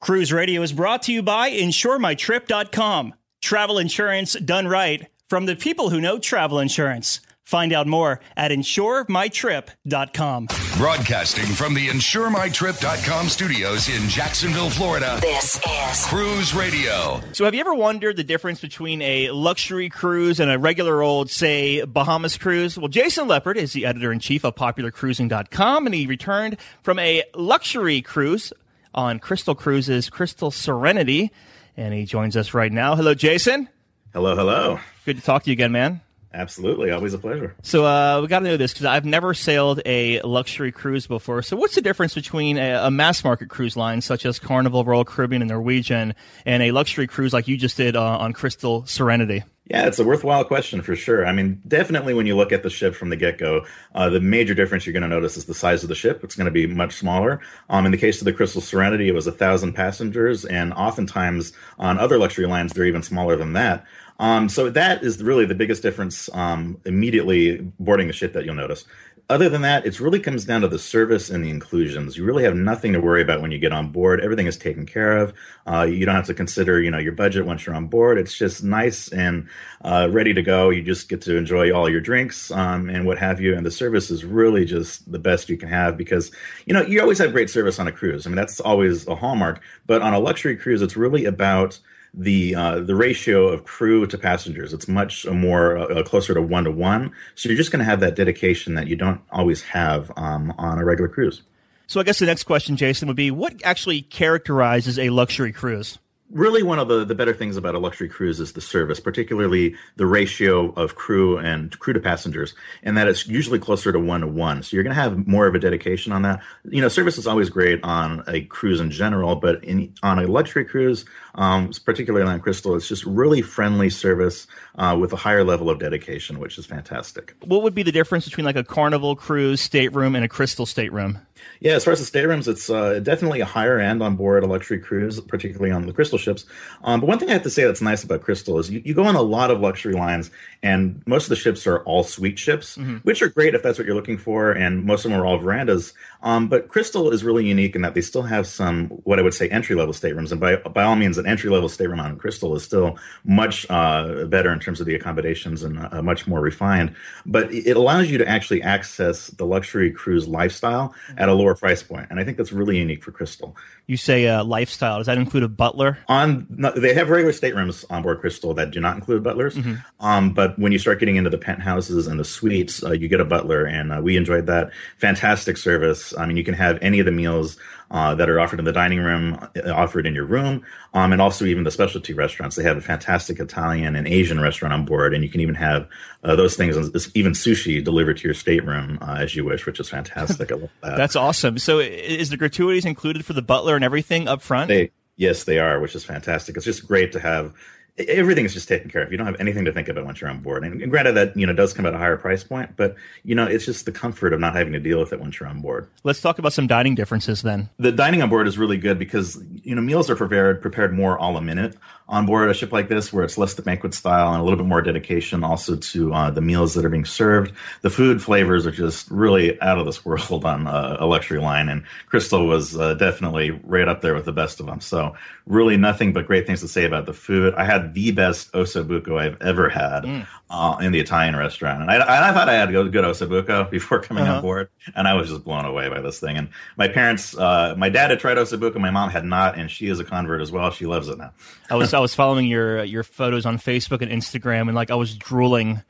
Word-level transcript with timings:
Cruise 0.00 0.32
Radio 0.32 0.62
is 0.62 0.72
brought 0.72 1.02
to 1.02 1.12
you 1.12 1.22
by 1.22 1.50
InsureMyTrip.com. 1.50 3.14
Travel 3.42 3.78
insurance 3.78 4.34
done 4.34 4.68
right 4.68 5.08
from 5.28 5.46
the 5.46 5.56
people 5.56 5.90
who 5.90 6.00
know 6.00 6.18
travel 6.18 6.58
insurance. 6.60 7.20
Find 7.44 7.72
out 7.72 7.86
more 7.86 8.20
at 8.36 8.50
InsureMyTrip.com. 8.50 10.48
Broadcasting 10.76 11.46
from 11.46 11.74
the 11.74 11.88
InsureMyTrip.com 11.88 13.28
studios 13.28 13.88
in 13.88 14.08
Jacksonville, 14.08 14.68
Florida. 14.68 15.18
This 15.22 15.58
is 15.64 16.06
Cruise 16.06 16.54
Radio. 16.54 17.20
So, 17.32 17.44
have 17.44 17.54
you 17.54 17.60
ever 17.60 17.74
wondered 17.74 18.16
the 18.16 18.24
difference 18.24 18.60
between 18.60 19.00
a 19.00 19.30
luxury 19.30 19.88
cruise 19.88 20.40
and 20.40 20.50
a 20.50 20.58
regular 20.58 21.02
old, 21.02 21.30
say, 21.30 21.84
Bahamas 21.84 22.36
cruise? 22.36 22.76
Well, 22.76 22.88
Jason 22.88 23.28
Leopard 23.28 23.56
is 23.56 23.72
the 23.72 23.86
editor 23.86 24.12
in 24.12 24.18
chief 24.18 24.44
of 24.44 24.56
PopularCruising.com, 24.56 25.86
and 25.86 25.94
he 25.94 26.06
returned 26.06 26.58
from 26.82 26.98
a 26.98 27.22
luxury 27.34 28.02
cruise 28.02 28.52
on 28.96 29.18
Crystal 29.18 29.54
Cruises 29.54 30.08
Crystal 30.10 30.50
Serenity, 30.50 31.30
and 31.76 31.92
he 31.92 32.04
joins 32.04 32.36
us 32.36 32.54
right 32.54 32.72
now. 32.72 32.96
Hello, 32.96 33.14
Jason. 33.14 33.68
Hello, 34.12 34.34
hello. 34.34 34.80
Good 35.04 35.16
to 35.16 35.22
talk 35.22 35.44
to 35.44 35.50
you 35.50 35.52
again, 35.52 35.72
man. 35.72 36.00
Absolutely, 36.36 36.90
always 36.90 37.14
a 37.14 37.18
pleasure. 37.18 37.56
So 37.62 37.86
uh, 37.86 38.20
we 38.20 38.28
got 38.28 38.40
to 38.40 38.44
know 38.44 38.58
this 38.58 38.74
because 38.74 38.84
I've 38.84 39.06
never 39.06 39.32
sailed 39.32 39.80
a 39.86 40.20
luxury 40.20 40.70
cruise 40.70 41.06
before. 41.06 41.40
So 41.40 41.56
what's 41.56 41.74
the 41.74 41.80
difference 41.80 42.14
between 42.14 42.58
a, 42.58 42.86
a, 42.86 42.90
mass 42.90 43.24
market 43.24 43.48
cruise 43.48 43.74
line 43.74 44.02
such 44.02 44.26
as 44.26 44.38
Carnival, 44.38 44.84
Royal 44.84 45.06
Caribbean, 45.06 45.40
and 45.40 45.48
Norwegian, 45.48 46.14
and 46.44 46.62
a 46.62 46.72
luxury 46.72 47.06
cruise 47.06 47.32
like 47.32 47.48
you 47.48 47.56
just 47.56 47.78
did 47.78 47.96
uh, 47.96 48.18
on 48.18 48.34
Crystal 48.34 48.84
Serenity? 48.84 49.44
Yeah, 49.68 49.86
it's 49.86 49.98
a 49.98 50.04
worthwhile 50.04 50.44
question 50.44 50.80
for 50.80 50.94
sure. 50.94 51.26
I 51.26 51.32
mean, 51.32 51.60
definitely 51.66 52.14
when 52.14 52.26
you 52.26 52.36
look 52.36 52.52
at 52.52 52.62
the 52.62 52.70
ship 52.70 52.94
from 52.94 53.08
the 53.08 53.16
get 53.16 53.38
go, 53.38 53.66
uh, 53.96 54.08
the 54.10 54.20
major 54.20 54.54
difference 54.54 54.86
you're 54.86 54.92
going 54.92 55.02
to 55.02 55.08
notice 55.08 55.36
is 55.36 55.46
the 55.46 55.54
size 55.54 55.82
of 55.82 55.88
the 55.88 55.96
ship. 55.96 56.22
It's 56.22 56.36
going 56.36 56.44
to 56.44 56.52
be 56.52 56.68
much 56.68 56.94
smaller. 56.94 57.40
Um, 57.68 57.84
in 57.84 57.90
the 57.90 57.98
case 57.98 58.20
of 58.20 58.26
the 58.26 58.32
Crystal 58.32 58.60
Serenity, 58.60 59.08
it 59.08 59.14
was 59.14 59.26
a 59.26 59.32
thousand 59.32 59.72
passengers, 59.72 60.44
and 60.44 60.72
oftentimes 60.74 61.52
on 61.80 61.98
other 61.98 62.16
luxury 62.16 62.46
lines, 62.46 62.74
they're 62.74 62.84
even 62.84 63.02
smaller 63.02 63.36
than 63.36 63.54
that. 63.54 63.84
Um, 64.18 64.48
so 64.48 64.70
that 64.70 65.02
is 65.02 65.22
really 65.22 65.44
the 65.44 65.54
biggest 65.54 65.82
difference 65.82 66.28
um, 66.32 66.80
immediately 66.84 67.58
boarding 67.78 68.06
the 68.06 68.12
ship 68.12 68.32
that 68.32 68.44
you'll 68.44 68.54
notice. 68.54 68.84
Other 69.28 69.48
than 69.48 69.62
that, 69.62 69.84
it 69.84 69.98
really 69.98 70.20
comes 70.20 70.44
down 70.44 70.60
to 70.60 70.68
the 70.68 70.78
service 70.78 71.30
and 71.30 71.44
the 71.44 71.50
inclusions. 71.50 72.16
You 72.16 72.24
really 72.24 72.44
have 72.44 72.54
nothing 72.54 72.92
to 72.92 73.00
worry 73.00 73.20
about 73.20 73.42
when 73.42 73.50
you 73.50 73.58
get 73.58 73.72
on 73.72 73.90
board. 73.90 74.20
Everything 74.20 74.46
is 74.46 74.56
taken 74.56 74.86
care 74.86 75.16
of. 75.16 75.34
Uh, 75.66 75.82
you 75.82 76.06
don't 76.06 76.14
have 76.14 76.26
to 76.26 76.34
consider, 76.34 76.80
you 76.80 76.92
know, 76.92 76.98
your 76.98 77.12
budget 77.12 77.44
once 77.44 77.66
you're 77.66 77.74
on 77.74 77.88
board. 77.88 78.18
It's 78.18 78.38
just 78.38 78.62
nice 78.62 79.08
and 79.08 79.48
uh, 79.82 80.08
ready 80.12 80.32
to 80.32 80.42
go. 80.42 80.70
You 80.70 80.80
just 80.80 81.08
get 81.08 81.22
to 81.22 81.36
enjoy 81.36 81.72
all 81.72 81.88
your 81.88 82.00
drinks 82.00 82.52
um, 82.52 82.88
and 82.88 83.04
what 83.04 83.18
have 83.18 83.40
you. 83.40 83.56
And 83.56 83.66
the 83.66 83.70
service 83.72 84.12
is 84.12 84.24
really 84.24 84.64
just 84.64 85.10
the 85.10 85.18
best 85.18 85.48
you 85.48 85.56
can 85.56 85.70
have 85.70 85.96
because, 85.96 86.30
you 86.64 86.72
know, 86.72 86.82
you 86.82 87.00
always 87.00 87.18
have 87.18 87.32
great 87.32 87.50
service 87.50 87.80
on 87.80 87.88
a 87.88 87.92
cruise. 87.92 88.26
I 88.26 88.30
mean, 88.30 88.36
that's 88.36 88.60
always 88.60 89.08
a 89.08 89.16
hallmark. 89.16 89.60
But 89.86 90.02
on 90.02 90.14
a 90.14 90.20
luxury 90.20 90.56
cruise, 90.56 90.82
it's 90.82 90.96
really 90.96 91.24
about 91.24 91.80
the 92.16 92.54
uh, 92.54 92.80
the 92.80 92.94
ratio 92.94 93.48
of 93.48 93.64
crew 93.64 94.06
to 94.06 94.18
passengers. 94.18 94.72
It's 94.72 94.88
much 94.88 95.26
more 95.26 95.76
uh, 95.78 96.02
closer 96.02 96.34
to 96.34 96.42
one 96.42 96.64
to 96.64 96.70
one. 96.70 97.12
So 97.34 97.48
you're 97.48 97.58
just 97.58 97.70
going 97.70 97.80
to 97.80 97.84
have 97.84 98.00
that 98.00 98.16
dedication 98.16 98.74
that 98.74 98.86
you 98.86 98.96
don't 98.96 99.20
always 99.30 99.62
have 99.62 100.10
um, 100.16 100.52
on 100.58 100.78
a 100.78 100.84
regular 100.84 101.08
cruise. 101.08 101.42
So 101.86 102.00
I 102.00 102.02
guess 102.02 102.18
the 102.18 102.26
next 102.26 102.44
question, 102.44 102.76
Jason, 102.76 103.06
would 103.06 103.16
be 103.16 103.30
what 103.30 103.54
actually 103.62 104.02
characterizes 104.02 104.98
a 104.98 105.10
luxury 105.10 105.52
cruise? 105.52 105.98
Really 106.30 106.62
one 106.62 106.78
of 106.78 106.88
the, 106.88 107.04
the 107.04 107.14
better 107.14 107.32
things 107.32 107.56
about 107.56 107.74
a 107.74 107.78
luxury 107.78 108.08
cruise 108.08 108.40
is 108.40 108.52
the 108.52 108.60
service, 108.60 109.00
particularly 109.00 109.74
the 109.96 110.06
ratio 110.06 110.72
of 110.72 110.94
crew 110.94 111.38
and 111.38 111.78
crew 111.78 111.92
to 111.92 112.00
passengers, 112.00 112.54
and 112.82 112.96
that 112.96 113.08
it's 113.08 113.26
usually 113.26 113.58
closer 113.58 113.92
to 113.92 113.98
one 113.98 114.20
to 114.20 114.26
one. 114.26 114.62
So 114.62 114.76
you're 114.76 114.82
going 114.82 114.94
to 114.94 115.00
have 115.00 115.26
more 115.26 115.46
of 115.46 115.54
a 115.54 115.58
dedication 115.58 116.12
on 116.12 116.22
that. 116.22 116.42
You 116.64 116.80
know, 116.80 116.88
service 116.88 117.18
is 117.18 117.26
always 117.26 117.50
great 117.50 117.82
on 117.84 118.24
a 118.26 118.42
cruise 118.42 118.80
in 118.80 118.90
general, 118.90 119.36
but 119.36 119.62
in 119.64 119.94
on 120.02 120.18
a 120.18 120.26
luxury 120.26 120.64
cruise, 120.64 121.04
um, 121.36 121.70
particularly 121.84 122.26
on 122.26 122.40
Crystal, 122.40 122.74
it's 122.74 122.88
just 122.88 123.04
really 123.04 123.42
friendly 123.42 123.90
service 123.90 124.46
uh, 124.76 124.96
with 124.98 125.12
a 125.12 125.16
higher 125.16 125.44
level 125.44 125.70
of 125.70 125.78
dedication, 125.78 126.38
which 126.38 126.58
is 126.58 126.66
fantastic. 126.66 127.34
What 127.44 127.62
would 127.62 127.74
be 127.74 127.82
the 127.82 127.92
difference 127.92 128.24
between 128.24 128.44
like 128.44 128.56
a 128.56 128.64
Carnival 128.64 129.16
cruise 129.16 129.60
stateroom 129.60 130.14
and 130.14 130.24
a 130.24 130.28
Crystal 130.28 130.66
stateroom? 130.66 131.18
Yeah, 131.60 131.72
as 131.72 131.84
far 131.84 131.92
as 131.92 132.00
the 132.00 132.04
staterooms, 132.04 132.48
it's 132.48 132.68
uh, 132.68 133.00
definitely 133.00 133.40
a 133.40 133.46
higher 133.46 133.78
end 133.78 134.02
on 134.02 134.16
board 134.16 134.44
a 134.44 134.46
luxury 134.46 134.78
cruise, 134.78 135.20
particularly 135.20 135.72
on 135.72 135.86
the 135.86 135.92
Crystal 135.92 136.18
ships. 136.18 136.44
Um, 136.84 137.00
but 137.00 137.06
one 137.06 137.18
thing 137.18 137.30
I 137.30 137.32
have 137.32 137.42
to 137.44 137.50
say 137.50 137.64
that's 137.64 137.80
nice 137.80 138.04
about 138.04 138.22
Crystal 138.22 138.58
is 138.58 138.70
you, 138.70 138.82
you, 138.84 138.94
go 138.94 139.04
on 139.04 139.16
a 139.16 139.22
lot 139.22 139.50
of 139.50 139.60
luxury 139.60 139.94
lines, 139.94 140.30
and 140.62 141.02
most 141.06 141.24
of 141.24 141.30
the 141.30 141.36
ships 141.36 141.66
are 141.66 141.78
all 141.80 142.02
suite 142.02 142.38
ships, 142.38 142.76
mm-hmm. 142.76 142.96
which 142.98 143.22
are 143.22 143.28
great 143.28 143.54
if 143.54 143.62
that's 143.62 143.78
what 143.78 143.86
you're 143.86 143.96
looking 143.96 144.18
for, 144.18 144.52
and 144.52 144.84
most 144.84 145.04
of 145.04 145.10
them 145.10 145.20
are 145.20 145.26
all 145.26 145.38
verandas. 145.38 145.92
Um, 146.22 146.48
but 146.48 146.68
Crystal 146.68 147.10
is 147.10 147.24
really 147.24 147.46
unique 147.46 147.74
in 147.74 147.82
that 147.82 147.94
they 147.94 148.00
still 148.00 148.22
have 148.22 148.46
some 148.46 148.88
what 148.88 149.18
I 149.18 149.22
would 149.22 149.34
say 149.34 149.48
entry 149.48 149.76
level 149.76 149.94
staterooms, 149.94 150.32
and 150.32 150.40
by 150.40 150.56
by 150.56 150.82
all 150.82 150.96
means, 150.96 151.18
an 151.18 151.26
entry 151.26 151.50
level 151.50 151.68
stateroom 151.68 152.00
on 152.00 152.18
Crystal 152.18 152.54
is 152.54 152.62
still 152.62 152.98
much 153.24 153.66
uh, 153.70 154.24
better 154.26 154.52
in 154.52 154.60
terms 154.60 154.80
of 154.80 154.86
the 154.86 154.94
accommodations 154.94 155.62
and 155.62 155.78
uh, 155.78 156.02
much 156.02 156.26
more 156.26 156.40
refined. 156.40 156.94
But 157.24 157.52
it 157.52 157.76
allows 157.76 158.10
you 158.10 158.18
to 158.18 158.28
actually 158.28 158.62
access 158.62 159.28
the 159.28 159.46
luxury 159.46 159.90
cruise 159.90 160.26
lifestyle 160.26 160.94
at 161.16 161.28
a 161.28 161.34
lower 161.36 161.54
price 161.54 161.82
point, 161.82 162.08
and 162.10 162.18
I 162.18 162.24
think 162.24 162.36
that's 162.36 162.52
really 162.52 162.78
unique 162.78 163.04
for 163.04 163.12
Crystal. 163.12 163.56
You 163.86 163.96
say 163.96 164.26
uh, 164.26 164.44
lifestyle. 164.44 164.98
Does 164.98 165.06
that 165.06 165.18
include 165.18 165.42
a 165.42 165.48
butler? 165.48 165.98
On 166.08 166.46
no, 166.50 166.70
they 166.72 166.94
have 166.94 167.10
regular 167.10 167.32
staterooms 167.32 167.84
on 167.90 168.02
board 168.02 168.20
Crystal 168.20 168.54
that 168.54 168.70
do 168.70 168.80
not 168.80 168.96
include 168.96 169.22
butlers. 169.22 169.56
Mm-hmm. 169.56 169.74
Um, 170.04 170.32
but 170.32 170.58
when 170.58 170.72
you 170.72 170.78
start 170.78 170.98
getting 170.98 171.16
into 171.16 171.30
the 171.30 171.38
penthouses 171.38 172.06
and 172.06 172.18
the 172.18 172.24
suites, 172.24 172.82
uh, 172.82 172.92
you 172.92 173.08
get 173.08 173.20
a 173.20 173.24
butler, 173.24 173.64
and 173.64 173.92
uh, 173.92 174.00
we 174.02 174.16
enjoyed 174.16 174.46
that. 174.46 174.70
Fantastic 174.98 175.56
service. 175.56 176.16
I 176.16 176.26
mean, 176.26 176.36
you 176.36 176.44
can 176.44 176.54
have 176.54 176.78
any 176.82 176.98
of 176.98 177.06
the 177.06 177.12
meals 177.12 177.56
uh, 177.90 178.14
that 178.14 178.28
are 178.28 178.40
offered 178.40 178.58
in 178.58 178.64
the 178.64 178.72
dining 178.72 178.98
room, 178.98 179.38
uh, 179.56 179.72
offered 179.72 180.06
in 180.06 180.14
your 180.14 180.24
room, 180.24 180.62
um, 180.94 181.12
and 181.12 181.22
also 181.22 181.44
even 181.44 181.64
the 181.64 181.70
specialty 181.70 182.12
restaurants. 182.12 182.56
They 182.56 182.62
have 182.64 182.76
a 182.76 182.80
fantastic 182.80 183.38
Italian 183.38 183.94
and 183.94 184.08
Asian 184.08 184.40
restaurant 184.40 184.74
on 184.74 184.84
board, 184.84 185.14
and 185.14 185.22
you 185.22 185.30
can 185.30 185.40
even 185.40 185.54
have 185.54 185.88
uh, 186.24 186.34
those 186.34 186.56
things, 186.56 186.76
even 187.14 187.32
sushi, 187.32 187.82
delivered 187.82 188.18
to 188.18 188.24
your 188.24 188.34
stateroom 188.34 188.98
uh, 189.00 189.16
as 189.20 189.36
you 189.36 189.44
wish, 189.44 189.66
which 189.66 189.78
is 189.78 189.88
fantastic. 189.88 190.50
I 190.50 190.56
love 190.56 190.70
that. 190.82 190.96
That's 190.96 191.16
awesome. 191.16 191.58
So, 191.58 191.78
is 191.78 192.30
the 192.30 192.36
gratuities 192.36 192.84
included 192.84 193.24
for 193.24 193.32
the 193.32 193.42
butler 193.42 193.76
and 193.76 193.84
everything 193.84 194.26
up 194.26 194.42
front? 194.42 194.68
They, 194.68 194.90
yes, 195.16 195.44
they 195.44 195.58
are, 195.58 195.80
which 195.80 195.94
is 195.94 196.04
fantastic. 196.04 196.56
It's 196.56 196.64
just 196.64 196.86
great 196.86 197.12
to 197.12 197.20
have 197.20 197.54
everything 197.98 198.44
is 198.44 198.52
just 198.52 198.68
taken 198.68 198.90
care 198.90 199.02
of. 199.02 199.10
You 199.10 199.18
don't 199.18 199.26
have 199.26 199.40
anything 199.40 199.64
to 199.64 199.72
think 199.72 199.88
about 199.88 200.04
once 200.04 200.20
you're 200.20 200.30
on 200.30 200.40
board. 200.40 200.64
And, 200.64 200.82
and, 200.82 200.90
granted, 200.90 201.12
that 201.12 201.36
you 201.36 201.46
know 201.46 201.52
does 201.52 201.72
come 201.72 201.86
at 201.86 201.94
a 201.94 201.98
higher 201.98 202.16
price 202.16 202.44
point, 202.44 202.76
but 202.76 202.94
you 203.24 203.34
know 203.34 203.46
it's 203.46 203.64
just 203.64 203.84
the 203.86 203.92
comfort 203.92 204.32
of 204.32 204.40
not 204.40 204.54
having 204.54 204.72
to 204.72 204.80
deal 204.80 205.00
with 205.00 205.12
it 205.12 205.20
once 205.20 205.40
you're 205.40 205.48
on 205.48 205.60
board. 205.60 205.88
Let's 206.04 206.20
talk 206.20 206.38
about 206.38 206.52
some 206.52 206.66
dining 206.66 206.94
differences 206.94 207.42
then. 207.42 207.68
The 207.78 207.92
dining 207.92 208.22
on 208.22 208.28
board 208.28 208.46
is 208.46 208.58
really 208.58 208.78
good 208.78 208.98
because 208.98 209.42
you 209.62 209.74
know 209.74 209.82
meals 209.82 210.10
are 210.10 210.16
prepared 210.16 210.62
prepared 210.62 210.94
more 210.94 211.18
à 211.18 211.32
la 211.32 211.40
minute 211.40 211.76
on 212.08 212.24
board 212.24 212.48
a 212.48 212.54
ship 212.54 212.72
like 212.72 212.88
this, 212.88 213.12
where 213.12 213.24
it's 213.24 213.36
less 213.36 213.54
the 213.54 213.62
banquet 213.62 213.92
style 213.92 214.32
and 214.32 214.40
a 214.40 214.44
little 214.44 214.58
bit 214.58 214.66
more 214.66 214.80
dedication 214.80 215.42
also 215.42 215.76
to 215.76 216.14
uh, 216.14 216.30
the 216.30 216.40
meals 216.40 216.74
that 216.74 216.84
are 216.84 216.88
being 216.88 217.04
served. 217.04 217.52
The 217.82 217.90
food 217.90 218.22
flavors 218.22 218.66
are 218.66 218.70
just 218.70 219.10
really 219.10 219.60
out 219.60 219.78
of 219.78 219.86
this 219.86 220.04
world 220.04 220.44
on 220.44 220.66
uh, 220.66 220.98
a 221.00 221.06
luxury 221.06 221.40
line, 221.40 221.68
and 221.68 221.84
Crystal 222.06 222.46
was 222.46 222.76
uh, 222.76 222.94
definitely 222.94 223.50
right 223.50 223.88
up 223.88 224.02
there 224.02 224.14
with 224.14 224.24
the 224.24 224.32
best 224.32 224.60
of 224.60 224.66
them. 224.66 224.80
So 224.80 225.16
really, 225.46 225.76
nothing 225.76 226.12
but 226.12 226.26
great 226.26 226.46
things 226.46 226.60
to 226.60 226.68
say 226.68 226.84
about 226.84 227.06
the 227.06 227.12
food. 227.12 227.54
I 227.54 227.64
had 227.64 227.85
had 227.86 227.94
the 227.94 228.10
best 228.10 228.52
ossobuco 228.52 229.18
I've 229.18 229.40
ever 229.40 229.68
had 229.68 230.02
mm. 230.02 230.26
uh, 230.50 230.76
in 230.80 230.92
the 230.92 230.98
Italian 230.98 231.36
restaurant, 231.36 231.82
and 231.82 231.90
I, 231.90 232.28
I 232.28 232.32
thought 232.32 232.48
I 232.48 232.54
had 232.54 232.74
a 232.74 232.84
good 232.84 233.04
ossobuco 233.04 233.70
before 233.70 234.00
coming 234.00 234.24
uh-huh. 234.24 234.36
on 234.36 234.42
board, 234.42 234.68
and 234.94 235.06
I 235.06 235.14
was 235.14 235.30
just 235.30 235.44
blown 235.44 235.64
away 235.64 235.88
by 235.88 236.00
this 236.00 236.20
thing. 236.20 236.36
And 236.36 236.48
my 236.76 236.88
parents, 236.88 237.36
uh, 237.36 237.74
my 237.76 237.88
dad 237.88 238.10
had 238.10 238.20
tried 238.20 238.36
ossobuco, 238.36 238.76
my 238.76 238.90
mom 238.90 239.10
had 239.10 239.24
not, 239.24 239.56
and 239.56 239.70
she 239.70 239.88
is 239.88 240.00
a 240.00 240.04
convert 240.04 240.40
as 240.40 240.50
well. 240.50 240.70
She 240.70 240.86
loves 240.86 241.08
it 241.08 241.18
now. 241.18 241.32
I 241.70 241.76
was 241.76 241.94
I 241.94 241.98
was 242.06 242.14
following 242.14 242.46
your 242.46 242.84
your 242.84 243.02
photos 243.02 243.46
on 243.46 243.58
Facebook 243.58 244.02
and 244.02 244.10
Instagram, 244.10 244.62
and 244.62 244.74
like 244.74 244.90
I 244.90 244.96
was 244.96 245.14
drooling 245.14 245.82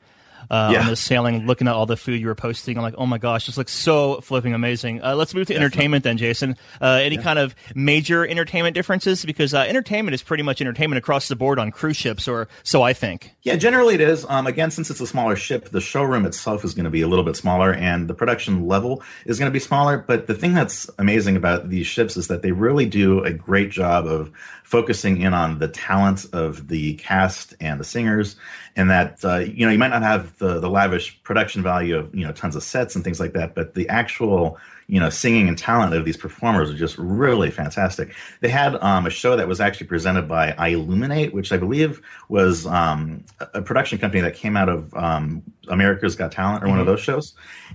uh, 0.49 0.69
yeah. 0.73 0.81
on 0.81 0.87
the 0.87 0.95
sailing, 0.95 1.45
looking 1.45 1.67
at 1.67 1.73
all 1.73 1.85
the 1.85 1.97
food 1.97 2.19
you 2.19 2.27
were 2.27 2.35
posting. 2.35 2.77
I'm 2.77 2.83
like, 2.83 2.95
oh 2.97 3.05
my 3.05 3.17
gosh, 3.17 3.45
this 3.45 3.57
looks 3.57 3.73
so 3.73 4.21
flipping 4.21 4.53
amazing. 4.53 5.01
Uh, 5.03 5.15
let's 5.15 5.33
move 5.33 5.47
to 5.47 5.55
entertainment 5.55 6.03
then, 6.03 6.17
Jason. 6.17 6.55
Uh, 6.81 6.99
any 7.01 7.15
yeah. 7.15 7.21
kind 7.21 7.39
of 7.39 7.55
major 7.75 8.25
entertainment 8.25 8.73
differences? 8.73 9.25
Because 9.25 9.53
uh, 9.53 9.59
entertainment 9.59 10.13
is 10.13 10.23
pretty 10.23 10.43
much 10.43 10.61
entertainment 10.61 10.97
across 10.97 11.27
the 11.27 11.35
board 11.35 11.59
on 11.59 11.71
cruise 11.71 11.97
ships, 11.97 12.27
or 12.27 12.47
so 12.63 12.81
I 12.81 12.93
think. 12.93 13.31
Yeah, 13.43 13.55
generally 13.55 13.95
it 13.95 14.01
is. 14.01 14.25
Um, 14.29 14.47
again, 14.47 14.71
since 14.71 14.89
it's 14.89 15.01
a 15.01 15.07
smaller 15.07 15.35
ship, 15.35 15.69
the 15.69 15.81
showroom 15.81 16.25
itself 16.25 16.63
is 16.63 16.73
going 16.73 16.85
to 16.85 16.91
be 16.91 17.01
a 17.01 17.07
little 17.07 17.25
bit 17.25 17.35
smaller, 17.35 17.73
and 17.73 18.07
the 18.07 18.13
production 18.13 18.67
level 18.67 19.03
is 19.25 19.39
going 19.39 19.49
to 19.49 19.53
be 19.53 19.59
smaller. 19.59 19.97
But 19.97 20.27
the 20.27 20.35
thing 20.35 20.53
that's 20.53 20.89
amazing 20.97 21.35
about 21.35 21.69
these 21.69 21.87
ships 21.87 22.17
is 22.17 22.27
that 22.27 22.41
they 22.41 22.51
really 22.51 22.85
do 22.85 23.23
a 23.23 23.33
great 23.33 23.69
job 23.69 24.05
of 24.05 24.31
focusing 24.63 25.21
in 25.21 25.33
on 25.33 25.59
the 25.59 25.67
talent 25.69 26.25
of 26.33 26.67
the 26.67 26.95
cast 26.95 27.55
and 27.61 27.79
the 27.79 27.85
singers, 27.85 28.35
and 28.75 28.89
that 28.89 29.23
uh, 29.23 29.37
you 29.37 29.65
know 29.65 29.71
you 29.71 29.79
might 29.79 29.89
not 29.89 30.01
have 30.01 30.36
the 30.37 30.59
the 30.59 30.69
lavish 30.69 31.21
production 31.23 31.63
value 31.63 31.97
of 31.97 32.13
you 32.13 32.25
know 32.25 32.31
tons 32.31 32.55
of 32.55 32.63
sets 32.63 32.95
and 32.95 33.03
things 33.03 33.19
like 33.19 33.33
that, 33.33 33.55
but 33.55 33.73
the 33.73 33.87
actual 33.89 34.57
you 34.87 34.99
know 34.99 35.09
singing 35.09 35.47
and 35.47 35.57
talent 35.57 35.93
of 35.93 36.05
these 36.05 36.17
performers 36.17 36.69
are 36.69 36.75
just 36.75 36.97
really 36.97 37.49
fantastic. 37.49 38.13
They 38.41 38.49
had 38.49 38.75
um, 38.75 39.05
a 39.05 39.09
show 39.09 39.35
that 39.35 39.47
was 39.47 39.59
actually 39.59 39.87
presented 39.87 40.27
by 40.27 40.51
iLuminate, 40.53 41.33
which 41.33 41.51
I 41.51 41.57
believe 41.57 42.01
was 42.29 42.65
um, 42.67 43.23
a 43.53 43.61
production 43.61 43.97
company 43.97 44.21
that 44.21 44.35
came 44.35 44.55
out 44.55 44.69
of 44.69 44.93
um, 44.95 45.43
America's 45.67 46.15
Got 46.15 46.31
Talent 46.31 46.63
or 46.63 46.67
mm-hmm. 46.67 46.71
one 46.71 46.79
of 46.79 46.85
mm-hmm. 46.85 46.93
those 46.93 47.01
shows, 47.01 47.33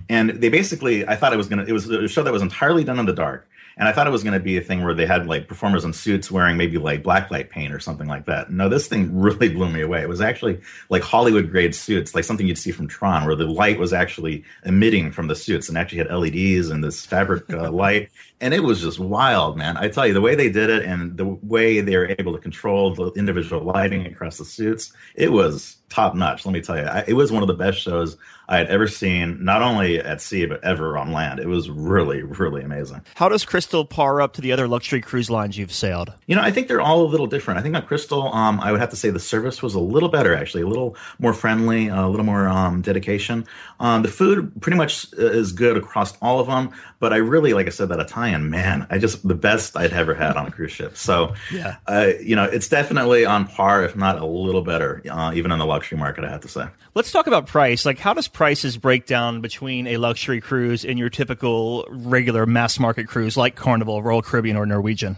and 0.09 0.31
they 0.31 0.49
basically 0.49 1.07
I 1.07 1.15
thought 1.15 1.33
it 1.33 1.37
was 1.37 1.47
gonna 1.47 1.65
it 1.65 1.73
was 1.73 1.89
a 1.89 2.07
show 2.07 2.23
that 2.23 2.33
was 2.33 2.41
entirely 2.41 2.83
done 2.83 2.99
in 2.99 3.05
the 3.05 3.13
dark 3.13 3.47
and 3.77 3.87
I 3.87 3.91
thought 3.91 4.07
it 4.07 4.11
was 4.11 4.23
going 4.23 4.33
to 4.33 4.39
be 4.39 4.57
a 4.57 4.61
thing 4.61 4.83
where 4.83 4.93
they 4.93 5.05
had 5.05 5.27
like 5.27 5.47
performers 5.47 5.83
in 5.83 5.93
suits 5.93 6.29
wearing 6.29 6.57
maybe 6.57 6.77
like 6.77 7.03
blacklight 7.03 7.49
paint 7.49 7.73
or 7.73 7.79
something 7.79 8.07
like 8.07 8.25
that. 8.25 8.51
No, 8.51 8.69
this 8.69 8.87
thing 8.87 9.17
really 9.19 9.49
blew 9.49 9.69
me 9.69 9.81
away. 9.81 10.01
It 10.01 10.09
was 10.09 10.21
actually 10.21 10.59
like 10.89 11.03
Hollywood 11.03 11.49
grade 11.49 11.75
suits, 11.75 12.13
like 12.13 12.23
something 12.23 12.47
you'd 12.47 12.57
see 12.57 12.71
from 12.71 12.87
Tron, 12.87 13.25
where 13.25 13.35
the 13.35 13.45
light 13.45 13.79
was 13.79 13.93
actually 13.93 14.43
emitting 14.65 15.11
from 15.11 15.27
the 15.27 15.35
suits 15.35 15.69
and 15.69 15.77
actually 15.77 15.99
had 15.99 16.11
LEDs 16.11 16.69
and 16.69 16.83
this 16.83 17.05
fabric 17.05 17.51
uh, 17.51 17.71
light. 17.71 18.09
And 18.41 18.53
it 18.53 18.63
was 18.63 18.81
just 18.81 18.99
wild, 18.99 19.57
man. 19.57 19.77
I 19.77 19.87
tell 19.87 20.05
you, 20.05 20.13
the 20.13 20.21
way 20.21 20.35
they 20.35 20.49
did 20.49 20.69
it 20.69 20.83
and 20.83 21.15
the 21.15 21.25
way 21.25 21.79
they 21.79 21.95
were 21.95 22.13
able 22.19 22.33
to 22.33 22.39
control 22.39 22.93
the 22.93 23.11
individual 23.11 23.63
lighting 23.63 24.05
across 24.05 24.37
the 24.37 24.45
suits, 24.45 24.91
it 25.15 25.31
was 25.31 25.77
top 25.93 26.15
notch. 26.15 26.45
Let 26.45 26.51
me 26.53 26.61
tell 26.61 26.77
you, 26.77 26.83
I, 26.83 27.03
it 27.07 27.13
was 27.13 27.31
one 27.31 27.43
of 27.43 27.47
the 27.47 27.53
best 27.53 27.79
shows 27.79 28.17
I 28.49 28.57
had 28.57 28.67
ever 28.67 28.87
seen, 28.87 29.43
not 29.43 29.61
only 29.61 29.99
at 29.99 30.19
sea, 30.19 30.45
but 30.45 30.61
ever 30.63 30.97
on 30.97 31.13
land. 31.13 31.39
It 31.39 31.47
was 31.47 31.69
really, 31.69 32.23
really 32.23 32.61
amazing. 32.61 33.01
How 33.15 33.29
does 33.29 33.45
Crystal 33.45 33.85
par 33.85 34.21
up 34.21 34.33
to 34.33 34.41
the 34.41 34.51
other 34.51 34.67
luxury 34.67 34.99
cruise 34.99 35.29
lines 35.29 35.57
you've 35.57 35.71
sailed? 35.71 36.11
You 36.27 36.35
know, 36.35 36.41
I 36.41 36.51
think 36.51 36.67
they're 36.67 36.81
all 36.81 37.03
a 37.03 37.07
little 37.07 37.27
different. 37.27 37.59
I 37.59 37.63
think 37.63 37.75
on 37.75 37.83
Crystal, 37.83 38.33
um, 38.33 38.59
I 38.59 38.71
would 38.71 38.81
have 38.81 38.89
to 38.89 38.97
say 38.97 39.11
the 39.11 39.19
service 39.19 39.61
was 39.61 39.75
a 39.75 39.79
little 39.79 40.09
better, 40.09 40.35
actually, 40.35 40.63
a 40.63 40.67
little 40.67 40.97
more 41.19 41.33
friendly, 41.33 41.87
a 41.87 42.07
little 42.07 42.25
more 42.25 42.47
um, 42.47 42.81
dedication. 42.81 43.45
Um, 43.79 44.01
the 44.01 44.09
food 44.09 44.51
pretty 44.61 44.77
much 44.77 45.13
is 45.13 45.53
good 45.53 45.77
across 45.77 46.17
all 46.21 46.39
of 46.39 46.47
them, 46.47 46.71
but 46.99 47.13
I 47.13 47.17
really, 47.17 47.53
like 47.53 47.67
I 47.67 47.69
said, 47.69 47.89
that 47.89 47.99
Italian, 47.99 48.49
man, 48.49 48.87
I 48.89 48.97
just, 48.97 49.25
the 49.25 49.35
best 49.35 49.77
I'd 49.77 49.93
ever 49.93 50.13
had 50.13 50.35
on 50.35 50.47
a 50.47 50.51
cruise 50.51 50.71
ship. 50.71 50.97
So, 50.97 51.33
yeah, 51.51 51.77
uh, 51.87 52.11
you 52.21 52.35
know, 52.35 52.43
it's 52.43 52.67
definitely 52.67 53.25
on 53.25 53.47
par, 53.47 53.83
if 53.85 53.95
not 53.95 54.19
a 54.19 54.25
little 54.25 54.63
better, 54.63 55.01
uh, 55.09 55.31
even 55.33 55.51
on 55.51 55.59
the 55.59 55.65
luxury 55.65 55.82
market, 55.91 56.23
I 56.23 56.29
have 56.29 56.41
to 56.41 56.47
say. 56.47 56.67
Let's 56.95 57.11
talk 57.11 57.27
about 57.27 57.47
price. 57.47 57.85
Like, 57.85 57.99
how 57.99 58.13
does 58.13 58.27
prices 58.27 58.77
break 58.77 59.05
down 59.05 59.41
between 59.41 59.87
a 59.87 59.97
luxury 59.97 60.41
cruise 60.41 60.85
and 60.85 60.97
your 60.97 61.09
typical 61.09 61.85
regular 61.89 62.45
mass 62.45 62.79
market 62.79 63.07
cruise 63.07 63.35
like 63.35 63.55
Carnival, 63.55 64.01
Royal 64.01 64.21
Caribbean, 64.21 64.57
or 64.57 64.65
Norwegian? 64.65 65.17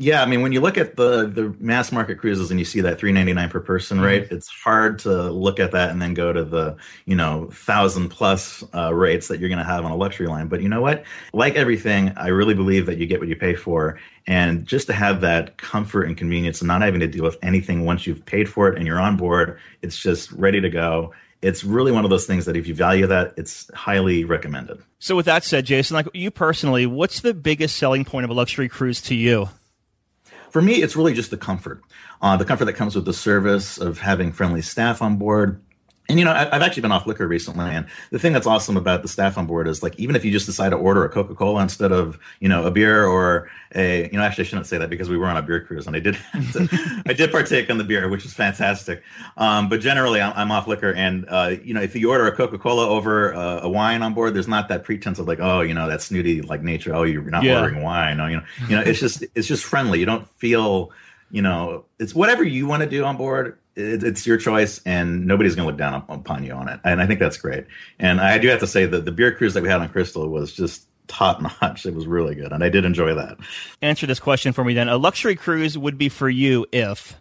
Yeah, 0.00 0.22
I 0.22 0.26
mean, 0.26 0.40
when 0.40 0.52
you 0.52 0.62
look 0.62 0.78
at 0.78 0.96
the 0.96 1.26
the 1.26 1.54
mass 1.60 1.92
market 1.92 2.16
cruises 2.16 2.50
and 2.50 2.58
you 2.58 2.64
see 2.64 2.80
that 2.80 2.98
three 2.98 3.12
ninety 3.12 3.34
nine 3.34 3.50
per 3.50 3.60
person 3.60 3.98
mm-hmm. 3.98 4.06
rate, 4.06 4.28
it's 4.30 4.48
hard 4.48 4.98
to 5.00 5.30
look 5.30 5.60
at 5.60 5.72
that 5.72 5.90
and 5.90 6.00
then 6.00 6.14
go 6.14 6.32
to 6.32 6.42
the 6.42 6.74
you 7.04 7.14
know 7.14 7.50
thousand 7.52 8.08
plus 8.08 8.64
uh, 8.74 8.94
rates 8.94 9.28
that 9.28 9.40
you're 9.40 9.50
going 9.50 9.58
to 9.58 9.64
have 9.64 9.84
on 9.84 9.90
a 9.90 9.96
luxury 9.96 10.26
line. 10.26 10.48
But 10.48 10.62
you 10.62 10.70
know 10.70 10.80
what? 10.80 11.04
Like 11.34 11.54
everything, 11.54 12.14
I 12.16 12.28
really 12.28 12.54
believe 12.54 12.86
that 12.86 12.96
you 12.96 13.04
get 13.04 13.20
what 13.20 13.28
you 13.28 13.36
pay 13.36 13.54
for, 13.54 14.00
and 14.26 14.64
just 14.64 14.86
to 14.86 14.94
have 14.94 15.20
that 15.20 15.58
comfort 15.58 16.04
and 16.04 16.16
convenience, 16.16 16.62
and 16.62 16.68
not 16.68 16.80
having 16.80 17.00
to 17.00 17.06
deal 17.06 17.24
with 17.24 17.36
anything 17.42 17.84
once 17.84 18.06
you've 18.06 18.24
paid 18.24 18.48
for 18.48 18.68
it 18.68 18.78
and 18.78 18.86
you're 18.86 19.00
on 19.00 19.18
board, 19.18 19.58
it's 19.82 19.98
just 19.98 20.32
ready 20.32 20.62
to 20.62 20.70
go 20.70 21.12
it's 21.42 21.64
really 21.64 21.90
one 21.90 22.04
of 22.04 22.10
those 22.10 22.26
things 22.26 22.44
that 22.44 22.54
if 22.54 22.66
you 22.66 22.74
value 22.74 23.06
that, 23.06 23.32
it's 23.38 23.70
highly 23.74 24.24
recommended. 24.24 24.78
So, 24.98 25.16
with 25.16 25.24
that 25.24 25.42
said, 25.42 25.64
Jason, 25.64 25.94
like 25.94 26.06
you 26.12 26.30
personally, 26.30 26.84
what's 26.84 27.20
the 27.20 27.32
biggest 27.32 27.76
selling 27.76 28.04
point 28.04 28.24
of 28.24 28.30
a 28.30 28.34
luxury 28.34 28.68
cruise 28.68 29.00
to 29.02 29.14
you? 29.14 29.48
For 30.50 30.60
me, 30.60 30.82
it's 30.82 30.96
really 30.96 31.14
just 31.14 31.30
the 31.30 31.36
comfort. 31.36 31.82
Uh, 32.20 32.36
the 32.36 32.44
comfort 32.44 32.64
that 32.66 32.74
comes 32.74 32.96
with 32.96 33.04
the 33.04 33.12
service 33.12 33.78
of 33.78 34.00
having 34.00 34.32
friendly 34.32 34.62
staff 34.62 35.00
on 35.00 35.16
board, 35.16 35.62
and 36.10 36.18
you 36.18 36.24
know, 36.24 36.32
I've 36.32 36.62
actually 36.62 36.82
been 36.82 36.92
off 36.92 37.06
liquor 37.06 37.26
recently, 37.26 37.64
and 37.64 37.86
the 38.10 38.18
thing 38.18 38.32
that's 38.32 38.46
awesome 38.46 38.76
about 38.76 39.02
the 39.02 39.08
staff 39.08 39.38
on 39.38 39.46
board 39.46 39.68
is 39.68 39.82
like 39.82 39.98
even 39.98 40.16
if 40.16 40.24
you 40.24 40.32
just 40.32 40.46
decide 40.46 40.70
to 40.70 40.76
order 40.76 41.04
a 41.04 41.08
Coca 41.08 41.34
Cola 41.34 41.62
instead 41.62 41.92
of 41.92 42.18
you 42.40 42.48
know 42.48 42.64
a 42.66 42.70
beer 42.70 43.06
or 43.06 43.48
a 43.74 44.10
you 44.10 44.18
know 44.18 44.22
actually 44.22 44.44
I 44.44 44.46
shouldn't 44.48 44.66
say 44.66 44.76
that 44.78 44.90
because 44.90 45.08
we 45.08 45.16
were 45.16 45.26
on 45.26 45.36
a 45.36 45.42
beer 45.42 45.64
cruise 45.64 45.86
and 45.86 45.94
I 45.94 46.00
did 46.00 46.18
I 47.06 47.12
did 47.12 47.30
partake 47.30 47.70
on 47.70 47.78
the 47.78 47.84
beer, 47.84 48.08
which 48.08 48.24
was 48.24 48.34
fantastic. 48.34 49.02
Um, 49.36 49.68
but 49.68 49.80
generally, 49.80 50.20
I'm, 50.20 50.32
I'm, 50.34 50.50
off 50.50 50.66
liquor, 50.66 50.92
and 50.92 51.26
uh, 51.28 51.54
you 51.62 51.72
know 51.72 51.80
if 51.80 51.94
you 51.94 52.10
order 52.10 52.26
a 52.26 52.32
Coca 52.32 52.58
Cola 52.58 52.88
over 52.88 53.32
uh, 53.34 53.60
a 53.62 53.68
wine 53.68 54.02
on 54.02 54.12
board, 54.12 54.34
there's 54.34 54.48
not 54.48 54.68
that 54.68 54.82
pretense 54.82 55.20
of 55.20 55.28
like 55.28 55.38
oh 55.40 55.60
you 55.60 55.74
know 55.74 55.88
that 55.88 56.02
snooty 56.02 56.42
like 56.42 56.62
nature. 56.62 56.92
Oh 56.94 57.04
you're 57.04 57.22
not 57.22 57.44
yeah. 57.44 57.60
ordering 57.60 57.82
wine. 57.82 58.18
Oh 58.18 58.26
you 58.26 58.36
know 58.36 58.42
you 58.68 58.76
know 58.76 58.82
it's 58.82 58.98
just 58.98 59.24
it's 59.36 59.46
just 59.46 59.64
friendly. 59.64 60.00
You 60.00 60.06
don't 60.06 60.28
feel 60.38 60.90
you 61.30 61.42
know 61.42 61.84
it's 62.00 62.14
whatever 62.14 62.42
you 62.42 62.66
want 62.66 62.82
to 62.82 62.88
do 62.88 63.04
on 63.04 63.16
board 63.16 63.59
it, 63.76 64.02
it's 64.02 64.26
your 64.26 64.36
choice, 64.36 64.80
and 64.84 65.26
nobody's 65.26 65.54
going 65.54 65.66
to 65.66 65.70
look 65.70 65.78
down 65.78 66.04
upon 66.08 66.44
you 66.44 66.52
on 66.52 66.68
it. 66.68 66.80
And 66.84 67.00
I 67.00 67.06
think 67.06 67.20
that's 67.20 67.36
great. 67.36 67.66
And 67.98 68.20
I 68.20 68.38
do 68.38 68.48
have 68.48 68.60
to 68.60 68.66
say 68.66 68.86
that 68.86 69.04
the 69.04 69.12
beer 69.12 69.34
cruise 69.34 69.54
that 69.54 69.62
we 69.62 69.68
had 69.68 69.80
on 69.80 69.88
Crystal 69.88 70.28
was 70.28 70.52
just 70.52 70.86
top 71.08 71.40
notch. 71.62 71.86
It 71.86 71.94
was 71.94 72.06
really 72.06 72.34
good, 72.34 72.52
and 72.52 72.64
I 72.64 72.68
did 72.68 72.84
enjoy 72.84 73.14
that. 73.14 73.38
Answer 73.82 74.06
this 74.06 74.20
question 74.20 74.52
for 74.52 74.64
me 74.64 74.74
then. 74.74 74.88
A 74.88 74.96
luxury 74.96 75.36
cruise 75.36 75.76
would 75.76 75.98
be 75.98 76.08
for 76.08 76.28
you 76.28 76.66
if 76.72 77.16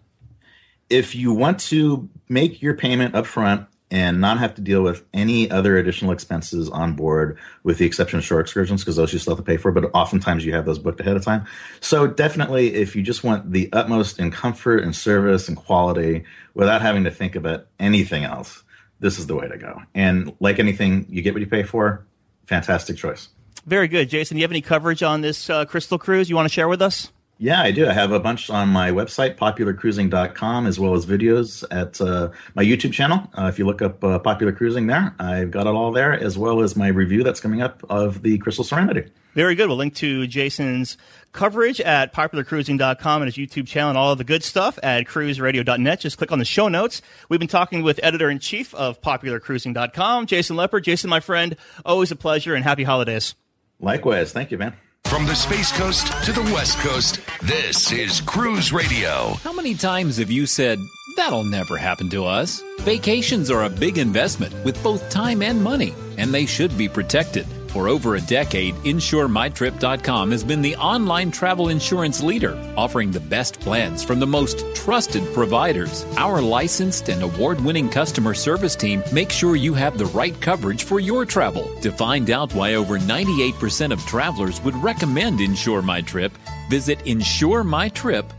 if 0.89 1.15
you 1.15 1.33
want 1.33 1.59
to 1.59 2.09
make 2.29 2.61
your 2.61 2.73
payment 2.73 3.13
up 3.15 3.25
front 3.25 3.67
and 3.91 4.21
not 4.21 4.38
have 4.38 4.53
to 4.56 4.62
deal 4.62 4.83
with 4.83 5.03
any 5.13 5.50
other 5.50 5.77
additional 5.77 6.12
expenses 6.12 6.69
on 6.69 6.94
board, 6.94 7.38
with 7.63 7.77
the 7.77 7.86
exception 7.86 8.19
of 8.19 8.25
shore 8.25 8.39
excursions, 8.39 8.81
because 8.81 8.95
those 8.95 9.12
you 9.12 9.19
still 9.19 9.36
have 9.36 9.44
to 9.44 9.50
pay 9.50 9.57
for. 9.57 9.71
But 9.71 9.86
oftentimes 9.94 10.45
you 10.45 10.53
have 10.53 10.65
those 10.65 10.80
booked 10.80 11.00
ahead 11.00 11.15
of 11.15 11.24
time. 11.24 11.45
So 11.80 12.07
definitely, 12.07 12.75
if 12.75 12.95
you 12.95 13.01
just 13.01 13.24
want 13.24 13.51
the 13.51 13.69
utmost 13.74 14.19
in 14.19 14.31
comfort 14.31 14.83
and 14.83 14.95
service 14.95 15.47
and 15.47 15.57
quality 15.57 16.23
without 16.54 16.81
having 16.81 17.04
to 17.06 17.11
think 17.11 17.35
about 17.35 17.68
anything 17.80 18.23
else, 18.23 18.63
this 18.99 19.18
is 19.18 19.28
the 19.28 19.35
way 19.35 19.47
to 19.47 19.57
go. 19.57 19.81
And 19.95 20.35
like 20.40 20.59
anything, 20.59 21.06
you 21.09 21.21
get 21.21 21.33
what 21.33 21.42
you 21.42 21.47
pay 21.47 21.63
for. 21.63 22.06
Fantastic 22.45 22.97
choice. 22.97 23.30
Very 23.66 23.87
good, 23.87 24.09
Jason. 24.09 24.35
Do 24.35 24.40
you 24.40 24.44
have 24.44 24.52
any 24.52 24.61
coverage 24.61 25.04
on 25.04 25.21
this 25.21 25.49
uh, 25.49 25.66
Crystal 25.66 25.97
cruise 25.97 26.30
you 26.30 26.35
want 26.35 26.47
to 26.47 26.54
share 26.54 26.68
with 26.68 26.81
us? 26.81 27.11
Yeah, 27.41 27.61
I 27.61 27.71
do. 27.71 27.87
I 27.87 27.93
have 27.93 28.11
a 28.11 28.19
bunch 28.19 28.49
on 28.49 28.67
my 28.67 28.91
website, 28.91 29.37
popularcruising.com, 29.37 30.67
as 30.67 30.77
well 30.77 30.93
as 30.93 31.05
videos 31.05 31.63
at 31.71 32.01
uh, 32.01 32.31
my 32.53 32.65
YouTube 32.65 32.91
channel. 32.91 33.29
Uh, 33.33 33.45
if 33.45 33.57
you 33.57 33.65
look 33.65 33.81
up 33.81 34.03
uh, 34.03 34.19
Popular 34.19 34.51
Cruising 34.51 34.87
there, 34.87 35.15
I've 35.19 35.49
got 35.49 35.65
it 35.65 35.69
all 35.69 35.93
there, 35.93 36.11
as 36.11 36.37
well 36.37 36.59
as 36.59 36.75
my 36.75 36.89
review 36.89 37.23
that's 37.23 37.39
coming 37.39 37.61
up 37.61 37.81
of 37.89 38.23
the 38.23 38.39
Crystal 38.39 38.65
Serenity. 38.65 39.09
Very 39.35 39.55
good. 39.55 39.69
We'll 39.69 39.77
link 39.77 39.95
to 39.95 40.27
Jason's 40.27 40.97
coverage 41.31 41.79
at 41.79 42.13
popularcruising.com 42.13 43.21
and 43.21 43.33
his 43.33 43.37
YouTube 43.37 43.67
channel 43.67 43.91
and 43.91 43.97
all 43.97 44.11
of 44.11 44.17
the 44.17 44.25
good 44.25 44.43
stuff 44.43 44.77
at 44.83 45.05
cruiseradio.net. 45.05 46.01
Just 46.01 46.17
click 46.17 46.33
on 46.33 46.39
the 46.39 46.45
show 46.45 46.67
notes. 46.67 47.01
We've 47.29 47.39
been 47.39 47.47
talking 47.47 47.83
with 47.83 48.01
editor 48.03 48.29
in 48.29 48.39
chief 48.39 48.75
of 48.75 48.99
popularcruising.com, 49.01 50.25
Jason 50.25 50.57
Leopard. 50.57 50.83
Jason, 50.83 51.09
my 51.09 51.21
friend, 51.21 51.55
always 51.85 52.11
a 52.11 52.17
pleasure 52.17 52.53
and 52.53 52.65
happy 52.65 52.83
holidays. 52.83 53.33
Likewise. 53.79 54.33
Thank 54.33 54.51
you, 54.51 54.57
man. 54.57 54.73
From 55.06 55.25
the 55.25 55.33
Space 55.35 55.71
Coast 55.71 56.07
to 56.25 56.31
the 56.31 56.44
West 56.53 56.77
Coast, 56.79 57.19
this 57.41 57.91
is 57.91 58.21
Cruise 58.21 58.71
Radio. 58.71 59.33
How 59.44 59.51
many 59.51 59.73
times 59.73 60.18
have 60.18 60.29
you 60.29 60.45
said, 60.45 60.77
That'll 61.15 61.44
never 61.44 61.77
happen 61.77 62.09
to 62.11 62.25
us? 62.25 62.63
Vacations 62.81 63.49
are 63.49 63.63
a 63.63 63.69
big 63.69 63.97
investment 63.97 64.53
with 64.63 64.81
both 64.83 65.09
time 65.09 65.41
and 65.41 65.63
money, 65.63 65.95
and 66.18 66.31
they 66.31 66.45
should 66.45 66.77
be 66.77 66.87
protected. 66.87 67.47
For 67.69 67.88
over 67.88 68.16
a 68.16 68.21
decade, 68.21 68.73
InsureMyTrip.com 68.76 70.31
has 70.31 70.44
been 70.44 70.61
the 70.61 70.76
online 70.76 71.30
travel 71.30 71.69
insurance 71.69 72.21
leader, 72.21 72.57
offering 72.76 73.11
the 73.11 73.19
best 73.19 73.59
plans 73.59 74.04
from 74.04 74.19
the 74.19 74.28
most 74.28 74.66
trusted 74.76 75.23
providers. 75.33 76.06
Our 76.18 76.42
licensed 76.42 77.09
and 77.09 77.21
award 77.21 77.61
winning 77.61 77.90
customer 77.90 78.33
service 78.33 78.76
team 78.76 79.04
makes 79.14 79.35
sure 79.35 79.56
you 79.56 79.73
have 79.76 79.97
the 79.97 80.07
right 80.07 80.40
coverage 80.42 80.83
for 80.83 80.99
your 80.99 81.26
travel. 81.26 81.69
To 81.81 81.92
find 81.92 82.31
out 82.31 82.54
why 82.56 82.73
over 82.73 82.97
98% 82.97 83.92
of 83.92 83.99
travelers 84.06 84.61
would 84.61 84.76
recommend 84.76 85.40
Insure 85.40 85.83
My 85.83 86.02
Trip, 86.02 86.31
Visit 86.69 86.99
InsureMyTrip.com. 86.99 88.38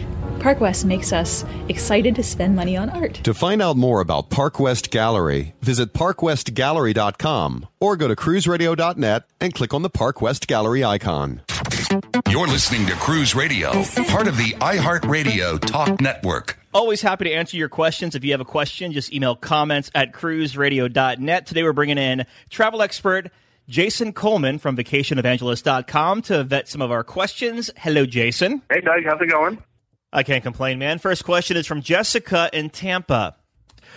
Park 0.41 0.59
West 0.59 0.85
makes 0.85 1.13
us 1.13 1.45
excited 1.69 2.15
to 2.15 2.23
spend 2.23 2.55
money 2.55 2.75
on 2.75 2.89
art. 2.89 3.13
To 3.23 3.33
find 3.33 3.61
out 3.61 3.77
more 3.77 4.01
about 4.01 4.31
Park 4.31 4.59
West 4.59 4.89
Gallery, 4.89 5.53
visit 5.61 5.93
parkwestgallery.com 5.93 7.67
or 7.79 7.95
go 7.95 8.07
to 8.07 8.15
cruiseradio.net 8.15 9.23
and 9.39 9.53
click 9.53 9.73
on 9.75 9.83
the 9.83 9.89
Park 9.89 10.19
West 10.19 10.47
Gallery 10.47 10.83
icon. 10.83 11.41
You're 12.27 12.47
listening 12.47 12.87
to 12.87 12.93
Cruise 12.93 13.35
Radio, 13.35 13.71
part 14.07 14.27
of 14.27 14.37
the 14.37 14.55
iHeartRadio 14.59 15.59
Talk 15.59 16.01
Network. 16.01 16.57
Always 16.73 17.03
happy 17.03 17.25
to 17.25 17.31
answer 17.31 17.55
your 17.55 17.69
questions. 17.69 18.15
If 18.15 18.23
you 18.23 18.31
have 18.31 18.41
a 18.41 18.45
question, 18.45 18.93
just 18.93 19.13
email 19.13 19.35
comments 19.35 19.91
at 19.93 20.11
cruiseradio.net. 20.11 21.45
Today 21.45 21.61
we're 21.61 21.73
bringing 21.73 21.99
in 21.99 22.25
travel 22.49 22.81
expert 22.81 23.29
Jason 23.69 24.11
Coleman 24.11 24.57
from 24.57 24.75
vacationevangelist.com 24.75 26.23
to 26.23 26.43
vet 26.43 26.67
some 26.67 26.81
of 26.81 26.89
our 26.89 27.03
questions. 27.03 27.69
Hello, 27.77 28.07
Jason. 28.07 28.63
Hey, 28.71 28.81
Doug. 28.81 29.03
How's 29.05 29.21
it 29.21 29.29
going? 29.29 29.61
I 30.13 30.23
can't 30.23 30.43
complain, 30.43 30.77
man. 30.79 30.99
First 30.99 31.23
question 31.23 31.55
is 31.55 31.65
from 31.65 31.81
Jessica 31.81 32.49
in 32.51 32.69
Tampa. 32.69 33.35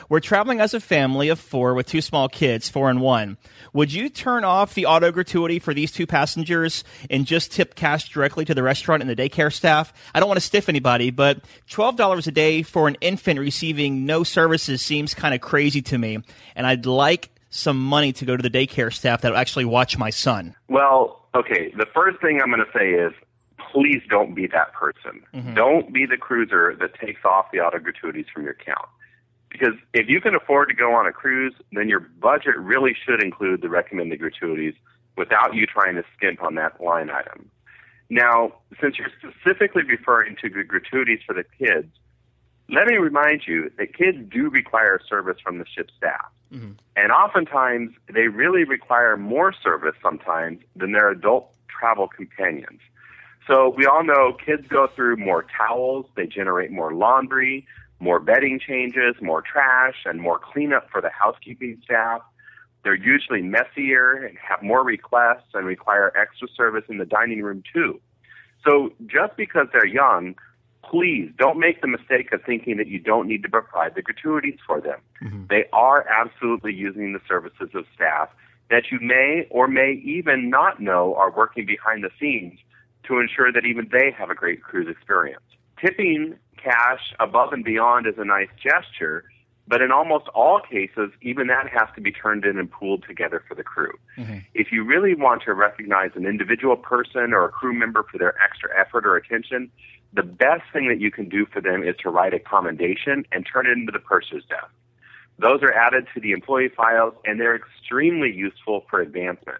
We're 0.09 0.21
traveling 0.21 0.61
as 0.61 0.75
a 0.75 0.81
family 0.81 1.29
of 1.29 1.39
four 1.39 1.75
with 1.75 1.87
two 1.87 2.01
small 2.01 2.29
kids, 2.29 2.69
four 2.69 2.91
and 2.91 3.01
one. 3.01 3.37
Would 3.73 3.93
you 3.93 4.09
turn 4.09 4.45
off 4.45 4.75
the 4.75 4.87
auto 4.87 5.11
gratuity 5.11 5.59
for 5.59 5.75
these 5.75 5.93
two 5.93 6.07
passengers 6.07 6.85
and 7.11 7.27
just 7.27 7.53
tip 7.53 7.75
cash 7.75 8.09
directly 8.11 8.45
to 8.45 8.55
the 8.55 8.63
restaurant 8.63 9.03
and 9.03 9.11
the 9.11 9.17
daycare 9.17 9.53
staff? 9.53 9.93
I 10.15 10.21
don't 10.21 10.29
want 10.29 10.39
to 10.39 10.47
stiff 10.47 10.69
anybody, 10.69 11.11
but 11.11 11.39
$12 11.71 12.27
a 12.27 12.31
day 12.31 12.63
for 12.63 12.89
an 12.89 12.97
infant 13.01 13.41
receiving 13.41 14.07
no 14.07 14.25
services 14.25 14.83
seems 14.83 15.15
kind 15.15 15.35
of 15.35 15.41
crazy 15.41 15.83
to 15.83 15.99
me. 15.99 16.19
And 16.55 16.67
I'd 16.67 16.87
like 16.87 17.31
some 17.51 17.79
money 17.79 18.13
to 18.13 18.25
go 18.25 18.37
to 18.37 18.43
the 18.43 18.51
daycare 18.51 18.93
staff 18.93 19.23
that 19.23 19.31
will 19.31 19.39
actually 19.39 19.65
watch 19.65 19.97
my 19.97 20.11
son. 20.11 20.55
Well, 20.69 21.25
okay. 21.35 21.73
The 21.77 21.87
first 21.95 22.21
thing 22.21 22.41
I'm 22.41 22.51
going 22.51 22.65
to 22.65 22.79
say 22.79 22.91
is 22.91 23.13
please 23.75 24.03
don't 24.09 24.35
be 24.35 24.47
that 24.47 24.73
person. 24.73 25.23
Mm-hmm. 25.35 25.55
Don't 25.55 25.93
be 25.93 26.07
the 26.07 26.17
cruiser 26.17 26.77
that 26.79 26.95
takes 26.95 27.25
off 27.25 27.47
the 27.53 27.59
auto 27.59 27.81
gratuities 27.81 28.27
from 28.33 28.45
your 28.45 28.53
account. 28.53 28.89
Because 29.51 29.75
if 29.93 30.09
you 30.09 30.21
can 30.21 30.35
afford 30.35 30.69
to 30.69 30.75
go 30.75 30.95
on 30.95 31.07
a 31.07 31.13
cruise, 31.13 31.55
then 31.73 31.89
your 31.89 32.01
budget 32.01 32.57
really 32.57 32.95
should 33.05 33.23
include 33.23 33.63
the 33.63 33.69
recommended 33.69 34.21
gratuities 34.21 34.75
without 35.17 35.55
you 35.55 35.67
trying 35.67 35.97
to 35.97 36.05
skimp 36.17 36.43
on 36.43 36.55
that 36.55 36.81
line 36.81 37.11
item. 37.11 37.51
Now, 38.11 38.53
since 38.81 38.97
you're 38.99 39.11
specifically 39.19 39.83
referring 39.83 40.37
to 40.43 40.49
the 40.49 40.63
gratuities 40.65 41.21
for 41.27 41.35
the 41.35 41.45
kids, 41.59 41.89
let 42.69 42.87
me 42.87 42.97
remind 42.97 43.43
you 43.47 43.71
that 43.79 43.97
kids 43.97 44.19
do 44.29 44.49
require 44.51 45.01
service 45.09 45.37
from 45.43 45.59
the 45.59 45.67
ship 45.67 45.91
staff. 45.97 46.27
Mm-hmm. 46.53 46.73
And 46.97 47.13
oftentimes, 47.13 47.93
they 48.13 48.29
really 48.29 48.65
require 48.65 49.17
more 49.17 49.53
service 49.53 49.95
sometimes 50.03 50.61
than 50.77 50.93
their 50.93 51.11
adult 51.11 51.53
travel 51.69 52.09
companions. 52.09 52.81
So 53.47 53.75
we 53.77 53.87
all 53.87 54.05
know 54.05 54.37
kids 54.45 54.67
go 54.69 54.89
through 54.95 55.17
more 55.17 55.45
towels, 55.57 56.07
they 56.17 56.27
generate 56.27 56.71
more 56.71 56.95
laundry, 56.95 57.67
more 58.01 58.19
bedding 58.19 58.59
changes, 58.59 59.15
more 59.21 59.43
trash, 59.43 59.97
and 60.05 60.21
more 60.21 60.39
cleanup 60.39 60.91
for 60.91 61.01
the 61.01 61.11
housekeeping 61.11 61.81
staff. 61.85 62.23
They're 62.83 62.95
usually 62.95 63.43
messier 63.43 64.13
and 64.13 64.37
have 64.39 64.63
more 64.63 64.85
requests 64.85 65.55
and 65.55 65.67
require 65.67 66.13
extra 66.17 66.49
service 66.55 66.85
in 66.89 66.99
the 66.99 67.07
dining 67.07 67.43
room 67.43 67.63
too. 67.73 68.01
So 68.67 68.93
just 69.07 69.37
because 69.37 69.67
they're 69.73 69.87
young, 69.87 70.37
please 70.83 71.31
don't 71.39 71.59
make 71.59 71.81
the 71.81 71.89
mistake 71.89 72.33
of 72.33 72.43
thinking 72.45 72.77
that 72.77 72.89
you 72.89 72.99
don't 72.99 73.27
need 73.27 73.43
to 73.43 73.49
provide 73.49 73.95
the 73.95 74.03
gratuities 74.03 74.59
for 74.67 74.81
them. 74.81 75.01
Mm-hmm. 75.23 75.45
They 75.49 75.65
are 75.73 76.07
absolutely 76.09 76.75
using 76.75 77.13
the 77.13 77.21
services 77.27 77.71
of 77.75 77.85
staff 77.95 78.29
that 78.71 78.85
you 78.91 78.99
may 79.01 79.47
or 79.51 79.69
may 79.69 79.93
even 80.05 80.49
not 80.49 80.81
know 80.81 81.15
are 81.17 81.31
working 81.31 81.67
behind 81.67 82.03
the 82.05 82.11
scenes 82.19 82.59
to 83.07 83.19
ensure 83.19 83.53
that 83.53 83.65
even 83.65 83.89
they 83.91 84.11
have 84.17 84.31
a 84.31 84.35
great 84.35 84.63
cruise 84.63 84.89
experience. 84.89 85.43
Tipping 85.81 86.37
cash 86.57 87.13
above 87.21 87.53
and 87.53 87.65
beyond 87.65 88.07
is 88.07 88.15
a 88.17 88.25
nice 88.25 88.49
gesture, 88.63 89.25
but 89.67 89.81
in 89.81 89.91
almost 89.91 90.29
all 90.29 90.61
cases, 90.61 91.11
even 91.23 91.47
that 91.49 91.69
has 91.69 91.89
to 91.95 92.01
be 92.01 92.13
turned 92.13 92.45
in 92.45 92.59
and 92.59 92.71
pooled 92.71 93.05
together 93.07 93.43
for 93.47 93.55
the 93.55 93.63
crew. 93.63 93.93
Mm-hmm. 94.17 94.39
If 94.55 94.73
you 94.73 94.85
really 94.85 95.15
want 95.15 95.43
to 95.43 95.55
recognize 95.55 96.11
an 96.15 96.27
individual 96.27 96.77
person 96.77 97.33
or 97.33 97.45
a 97.45 97.49
crew 97.49 97.73
member 97.73 98.05
for 98.11 98.19
their 98.19 98.35
extra 98.43 98.71
effort 98.79 99.07
or 99.07 99.17
attention, 99.17 99.71
the 100.13 100.23
best 100.23 100.63
thing 100.73 100.89
that 100.89 101.01
you 101.01 101.11
can 101.11 101.29
do 101.29 101.47
for 101.47 101.61
them 101.61 101.83
is 101.83 101.97
to 102.03 102.11
write 102.11 102.35
a 102.35 102.39
commendation 102.39 103.25
and 103.33 103.47
turn 103.51 103.67
it 103.67 103.73
into 103.73 103.93
the 103.93 103.99
purser's 103.99 104.45
desk. 104.49 104.71
Those 105.39 105.63
are 105.63 105.73
added 105.73 106.07
to 106.15 106.21
the 106.21 106.33
employee 106.33 106.69
files 106.69 107.15
and 107.25 107.41
they're 107.41 107.57
extremely 107.57 108.33
useful 108.33 108.85
for 108.89 109.01
advancement 109.01 109.59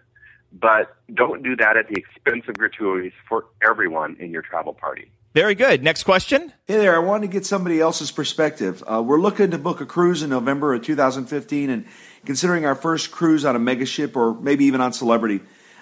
but 0.59 0.95
don't 1.13 1.43
do 1.43 1.55
that 1.57 1.77
at 1.77 1.87
the 1.87 1.95
expense 1.95 2.45
of 2.47 2.57
gratuities 2.57 3.11
for 3.27 3.45
everyone 3.61 4.15
in 4.19 4.31
your 4.31 4.41
travel 4.41 4.73
party. 4.73 5.11
Very 5.33 5.53
good. 5.53 5.83
Next 5.83 6.03
question. 6.03 6.53
Hey 6.65 6.77
there. 6.77 6.95
I 6.95 6.99
wanted 6.99 7.27
to 7.27 7.33
get 7.33 7.45
somebody 7.45 7.81
else's 7.81 8.09
perspective. 8.09 8.81
Uh, 8.87 9.03
we're 9.03 9.19
looking 9.19 9.51
to 9.51 9.57
book 9.57 9.81
a 9.81 9.85
cruise 9.85 10.23
in 10.23 10.29
November 10.29 10.73
of 10.73 10.81
2015 10.81 11.69
and 11.69 11.85
considering 12.25 12.65
our 12.65 12.75
first 12.75 13.11
cruise 13.11 13.43
on 13.43 13.53
a 13.53 13.59
megaship 13.59 14.15
or 14.15 14.33
maybe 14.33 14.63
even 14.63 14.79
on 14.79 14.93
Celebrity. 14.93 15.41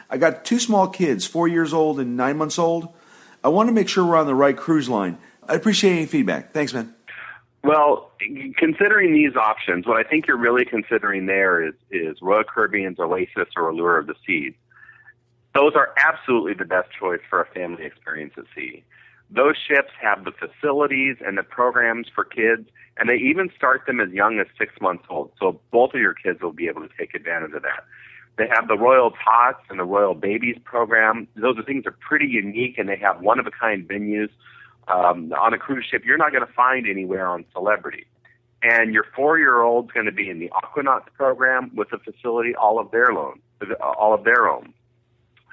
I 0.10 0.18
got 0.18 0.44
two 0.44 0.60
small 0.60 0.88
kids, 0.88 1.27
four 1.27 1.48
years 1.48 1.72
old 1.72 2.00
and 2.00 2.18
nine 2.18 2.38
months 2.38 2.58
old. 2.58 2.89
I 3.44 3.50
want 3.50 3.70
to 3.70 3.74
make 3.74 3.89
sure 3.89 4.03
we're 4.03 4.15
on 4.15 4.25
the 4.25 4.34
right 4.34 4.58
cruise 4.58 4.89
line. 4.89 5.20
I 5.48 5.53
appreciate 5.53 5.92
any 5.92 6.06
feedback. 6.08 6.51
Thanks, 6.51 6.74
man. 6.74 6.96
Well, 7.63 8.12
considering 8.58 9.13
these 9.13 9.36
options, 9.36 9.86
what 9.86 9.98
I 9.98 10.03
think 10.03 10.27
you're 10.27 10.38
really 10.38 10.65
considering 10.65 11.27
there 11.27 11.63
is, 11.63 11.74
is 11.92 12.18
Royal 12.22 12.44
Caribbean's 12.44 13.00
Oasis 13.00 13.50
or 13.56 13.70
Allure 13.70 14.00
of 14.00 14.08
the 14.08 14.15
Seas 14.25 14.53
those 15.53 15.74
are 15.75 15.93
absolutely 15.98 16.53
the 16.53 16.65
best 16.65 16.89
choice 16.98 17.22
for 17.29 17.41
a 17.41 17.45
family 17.45 17.86
experience 17.86 18.33
at 18.38 18.45
sea. 18.55 18.83
Those 19.29 19.55
ships 19.57 19.91
have 20.01 20.25
the 20.25 20.31
facilities 20.31 21.17
and 21.25 21.38
the 21.38 21.43
programs 21.43 22.07
for 22.13 22.24
kids, 22.24 22.67
and 22.98 23.10
they 23.10 23.15
even 23.15 23.50
start 23.55 23.83
them 23.88 24.00
as 24.00 24.10
young 24.12 24.39
as 24.39 24.48
six 24.57 24.74
months 24.81 25.05
old. 25.10 25.31
So 25.39 25.60
both 25.72 25.93
of 25.93 26.01
your 26.01 26.13
kids 26.13 26.41
will 26.41 26.53
be 26.53 26.67
able 26.67 26.81
to 26.81 26.89
take 26.98 27.15
advantage 27.15 27.53
of 27.53 27.63
that. 27.63 27.86
They 28.38 28.48
have 28.53 28.67
the 28.67 28.77
Royal 28.77 29.12
Tots 29.12 29.63
and 29.69 29.79
the 29.79 29.83
Royal 29.83 30.15
Babies 30.15 30.57
program. 30.63 31.27
Those 31.36 31.57
are 31.57 31.63
things 31.63 31.83
that 31.83 31.91
are 31.91 31.98
pretty 32.00 32.27
unique, 32.27 32.77
and 32.77 32.89
they 32.89 32.98
have 32.98 33.22
one 33.22 33.39
of 33.39 33.48
a 33.48 33.51
kind 33.51 33.88
venues 33.88 34.29
um, 34.88 35.31
on 35.33 35.53
a 35.53 35.57
cruise 35.57 35.86
ship 35.89 36.03
you're 36.05 36.17
not 36.17 36.31
going 36.31 36.45
to 36.45 36.53
find 36.53 36.88
anywhere 36.88 37.27
on 37.27 37.45
Celebrity. 37.53 38.05
And 38.62 38.93
your 38.93 39.05
four 39.15 39.39
year 39.39 39.62
old's 39.62 39.91
going 39.91 40.05
to 40.05 40.12
be 40.12 40.29
in 40.29 40.39
the 40.39 40.50
Aquanauts 40.50 41.07
program 41.15 41.72
with 41.75 41.91
a 41.93 42.00
facility 42.00 42.55
all 42.55 42.79
of 42.79 42.91
their 42.91 43.12
own, 43.12 43.39
all 43.81 44.13
of 44.13 44.24
their 44.24 44.50
own. 44.50 44.74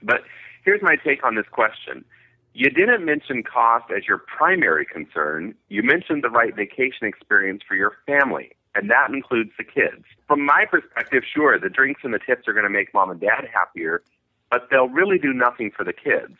But 0.02 0.22
here's 0.64 0.82
my 0.82 0.96
take 0.96 1.24
on 1.24 1.34
this 1.34 1.46
question. 1.50 2.04
You 2.52 2.68
didn't 2.68 3.04
mention 3.04 3.42
cost 3.42 3.86
as 3.96 4.08
your 4.08 4.18
primary 4.18 4.84
concern. 4.84 5.54
You 5.68 5.82
mentioned 5.82 6.24
the 6.24 6.30
right 6.30 6.54
vacation 6.54 7.06
experience 7.06 7.62
for 7.66 7.76
your 7.76 7.96
family, 8.06 8.52
and 8.74 8.90
that 8.90 9.10
includes 9.12 9.50
the 9.56 9.64
kids. 9.64 10.04
From 10.26 10.44
my 10.44 10.64
perspective, 10.68 11.22
sure, 11.32 11.58
the 11.58 11.70
drinks 11.70 12.00
and 12.02 12.12
the 12.12 12.18
tips 12.18 12.48
are 12.48 12.52
going 12.52 12.64
to 12.64 12.70
make 12.70 12.92
mom 12.92 13.10
and 13.10 13.20
dad 13.20 13.46
happier, 13.52 14.02
but 14.50 14.68
they'll 14.70 14.88
really 14.88 15.18
do 15.18 15.32
nothing 15.32 15.70
for 15.70 15.84
the 15.84 15.92
kids. 15.92 16.36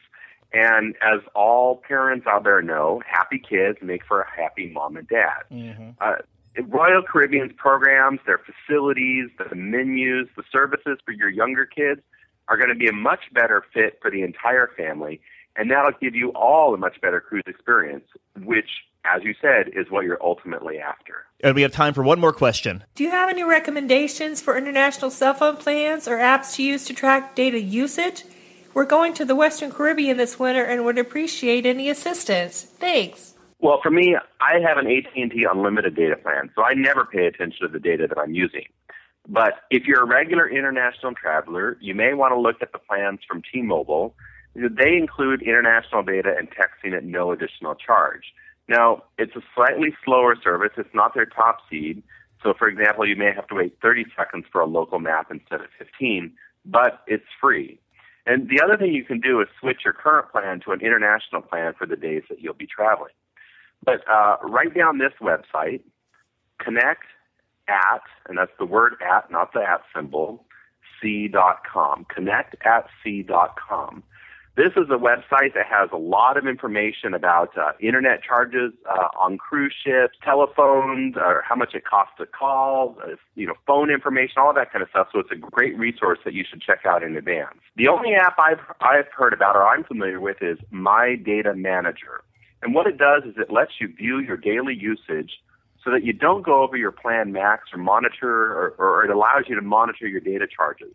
And 0.53 0.97
as 1.01 1.21
all 1.35 1.77
parents 1.77 2.27
out 2.27 2.43
there 2.43 2.61
know, 2.61 3.01
happy 3.07 3.39
kids 3.39 3.79
make 3.81 4.05
for 4.05 4.23
a 4.23 4.29
happy 4.29 4.69
mom 4.73 4.97
and 4.97 5.07
dad. 5.07 5.45
Mm-hmm. 5.51 5.91
Uh, 6.01 6.17
Royal 6.67 7.03
Caribbean's 7.03 7.53
programs, 7.57 8.19
their 8.27 8.41
facilities, 8.41 9.31
the 9.39 9.55
menus, 9.55 10.27
the 10.37 10.43
services 10.51 10.99
for 11.05 11.13
your 11.13 11.29
younger 11.29 11.65
kids, 11.65 12.01
are 12.51 12.57
going 12.57 12.69
to 12.69 12.75
be 12.75 12.89
a 12.89 12.93
much 12.93 13.21
better 13.33 13.65
fit 13.73 13.99
for 14.03 14.11
the 14.11 14.23
entire 14.23 14.69
family, 14.77 15.21
and 15.57 15.71
that'll 15.71 15.93
give 16.01 16.15
you 16.15 16.31
all 16.31 16.75
a 16.75 16.77
much 16.77 17.01
better 17.01 17.21
cruise 17.21 17.45
experience, 17.47 18.05
which, 18.45 18.69
as 19.05 19.23
you 19.23 19.35
said, 19.41 19.69
is 19.69 19.91
what 19.91 20.05
you're 20.05 20.23
ultimately 20.23 20.79
after. 20.79 21.25
And 21.43 21.55
we 21.55 21.63
have 21.63 21.73
time 21.73 21.95
for 21.95 22.03
one 22.03 22.21
more 22.21 22.33
question. 22.33 22.85
Do 22.97 23.05
you 23.05 23.11
have 23.11 23.31
any 23.31 23.45
recommendations 23.45 24.43
for 24.43 24.59
international 24.59 25.11
cell 25.11 25.33
phone 25.33 25.57
plans 25.57 26.09
or 26.09 26.19
apps 26.19 26.57
to 26.57 26.63
use 26.65 26.85
to 26.87 26.93
track 26.93 27.37
data 27.37 27.61
usage? 27.61 28.25
We're 28.75 28.85
going 28.85 29.15
to 29.15 29.25
the 29.25 29.35
Western 29.35 29.71
Caribbean 29.71 30.17
this 30.17 30.39
winter 30.39 30.65
and 30.65 30.85
would 30.85 30.99
appreciate 30.99 31.67
any 31.67 31.89
assistance. 31.89 32.63
Thanks. 32.63 33.35
Well, 33.61 33.81
for 33.83 33.91
me, 33.91 34.17
I 34.41 34.59
have 34.61 34.79
an 34.79 34.87
AT&T 34.87 35.47
unlimited 35.51 35.95
data 35.95 36.17
plan, 36.17 36.51
so 36.55 36.63
I 36.63 36.75
never 36.75 37.05
pay 37.05 37.27
attention 37.27 37.67
to 37.67 37.69
the 37.69 37.81
data 37.81 38.07
that 38.09 38.19
I'm 38.19 38.33
using. 38.33 38.65
But 39.31 39.63
if 39.71 39.85
you're 39.85 40.03
a 40.03 40.07
regular 40.07 40.51
international 40.51 41.15
traveler, 41.15 41.79
you 41.81 41.95
may 41.95 42.15
want 42.15 42.35
to 42.35 42.41
look 42.41 42.57
at 42.61 42.73
the 42.73 42.79
plans 42.79 43.21
from 43.29 43.43
T-Mobile. 43.43 44.13
They 44.57 44.97
include 44.97 45.41
international 45.43 46.03
data 46.03 46.35
and 46.37 46.49
texting 46.51 46.97
at 46.97 47.05
no 47.05 47.31
additional 47.31 47.77
charge. 47.77 48.35
Now, 48.67 49.05
it's 49.19 49.37
a 49.37 49.41
slightly 49.55 49.95
slower 50.05 50.35
service. 50.43 50.73
It's 50.77 50.93
not 50.93 51.15
their 51.15 51.27
top 51.27 51.59
seed. 51.71 52.03
So, 52.43 52.55
for 52.59 52.67
example, 52.67 53.07
you 53.07 53.15
may 53.15 53.33
have 53.33 53.47
to 53.49 53.55
wait 53.55 53.79
30 53.81 54.07
seconds 54.19 54.47
for 54.51 54.61
a 54.61 54.67
local 54.67 54.99
map 54.99 55.29
instead 55.31 55.61
of 55.61 55.69
15, 55.79 56.33
but 56.65 57.03
it's 57.07 57.25
free. 57.41 57.79
And 58.27 58.49
the 58.49 58.61
other 58.61 58.77
thing 58.77 58.93
you 58.93 59.05
can 59.05 59.21
do 59.21 59.41
is 59.41 59.47
switch 59.61 59.83
your 59.85 59.95
current 59.95 60.33
plan 60.33 60.61
to 60.65 60.73
an 60.73 60.81
international 60.81 61.43
plan 61.43 61.75
for 61.79 61.87
the 61.87 61.97
days 61.97 62.23
that 62.29 62.41
you'll 62.41 62.55
be 62.55 62.67
traveling. 62.67 63.13
But 63.85 64.03
uh, 64.11 64.39
write 64.43 64.75
down 64.75 64.99
this 64.99 65.13
website, 65.23 65.83
connect 66.59 67.05
at, 67.71 68.03
and 68.29 68.37
that's 68.37 68.53
the 68.59 68.67
word 68.67 68.95
at, 69.01 69.31
not 69.31 69.53
the 69.53 69.61
at 69.61 69.83
symbol, 69.95 70.45
c.com. 71.01 72.07
Connect 72.15 72.57
at 72.65 72.87
c.com. 73.03 74.03
This 74.57 74.73
is 74.77 74.91
a 74.91 74.99
website 74.99 75.55
that 75.55 75.67
has 75.71 75.89
a 75.93 75.97
lot 75.97 76.37
of 76.37 76.47
information 76.47 77.15
about 77.15 77.57
uh, 77.57 77.71
internet 77.81 78.23
charges 78.23 78.73
uh, 78.85 79.07
on 79.19 79.39
cruise 79.39 79.75
ships, 79.83 80.19
telephones, 80.23 81.15
or 81.17 81.43
how 81.49 81.55
much 81.55 81.75
it 81.75 81.85
costs 81.85 82.15
to 82.19 82.27
call, 82.27 82.99
uh, 83.03 83.15
you 83.37 83.47
know, 83.47 83.55
phone 83.67 83.91
information, 83.91 84.35
all 84.39 84.53
that 84.53 84.73
kind 84.73 84.83
of 84.83 84.91
stuff. 84.91 85.07
So 85.13 85.21
it's 85.21 85.31
a 85.31 85.37
great 85.37 85.79
resource 85.79 86.19
that 86.25 86.35
you 86.35 86.45
should 86.49 86.61
check 86.61 86.81
out 86.85 87.03
in 87.03 87.17
advance. 87.17 87.61
The 87.77 87.89
only 87.89 88.13
app 88.15 88.37
I've 88.39 88.61
I've 88.81 89.07
heard 89.17 89.33
about 89.33 89.55
or 89.57 89.67
I'm 89.67 89.85
familiar 89.85 90.21
with 90.21 90.43
is 90.43 90.59
My 90.71 91.15
Data 91.15 91.55
Manager, 91.55 92.23
and 92.61 92.75
what 92.75 92.87
it 92.87 92.99
does 92.99 93.23
is 93.25 93.37
it 93.39 93.53
lets 93.53 93.73
you 93.81 93.89
view 93.89 94.19
your 94.19 94.37
daily 94.37 94.75
usage 94.75 95.41
so 95.85 95.91
that 95.91 96.05
you 96.05 96.13
don't 96.13 96.43
go 96.43 96.63
over 96.63 96.77
your 96.77 96.93
plan 96.93 97.33
max 97.33 97.69
or 97.73 97.79
monitor, 97.79 98.29
or, 98.29 98.75
or 98.79 99.05
it 99.05 99.11
allows 99.11 99.45
you 99.49 99.55
to 99.55 99.63
monitor 99.63 100.07
your 100.07 100.21
data 100.21 100.47
charges. 100.47 100.93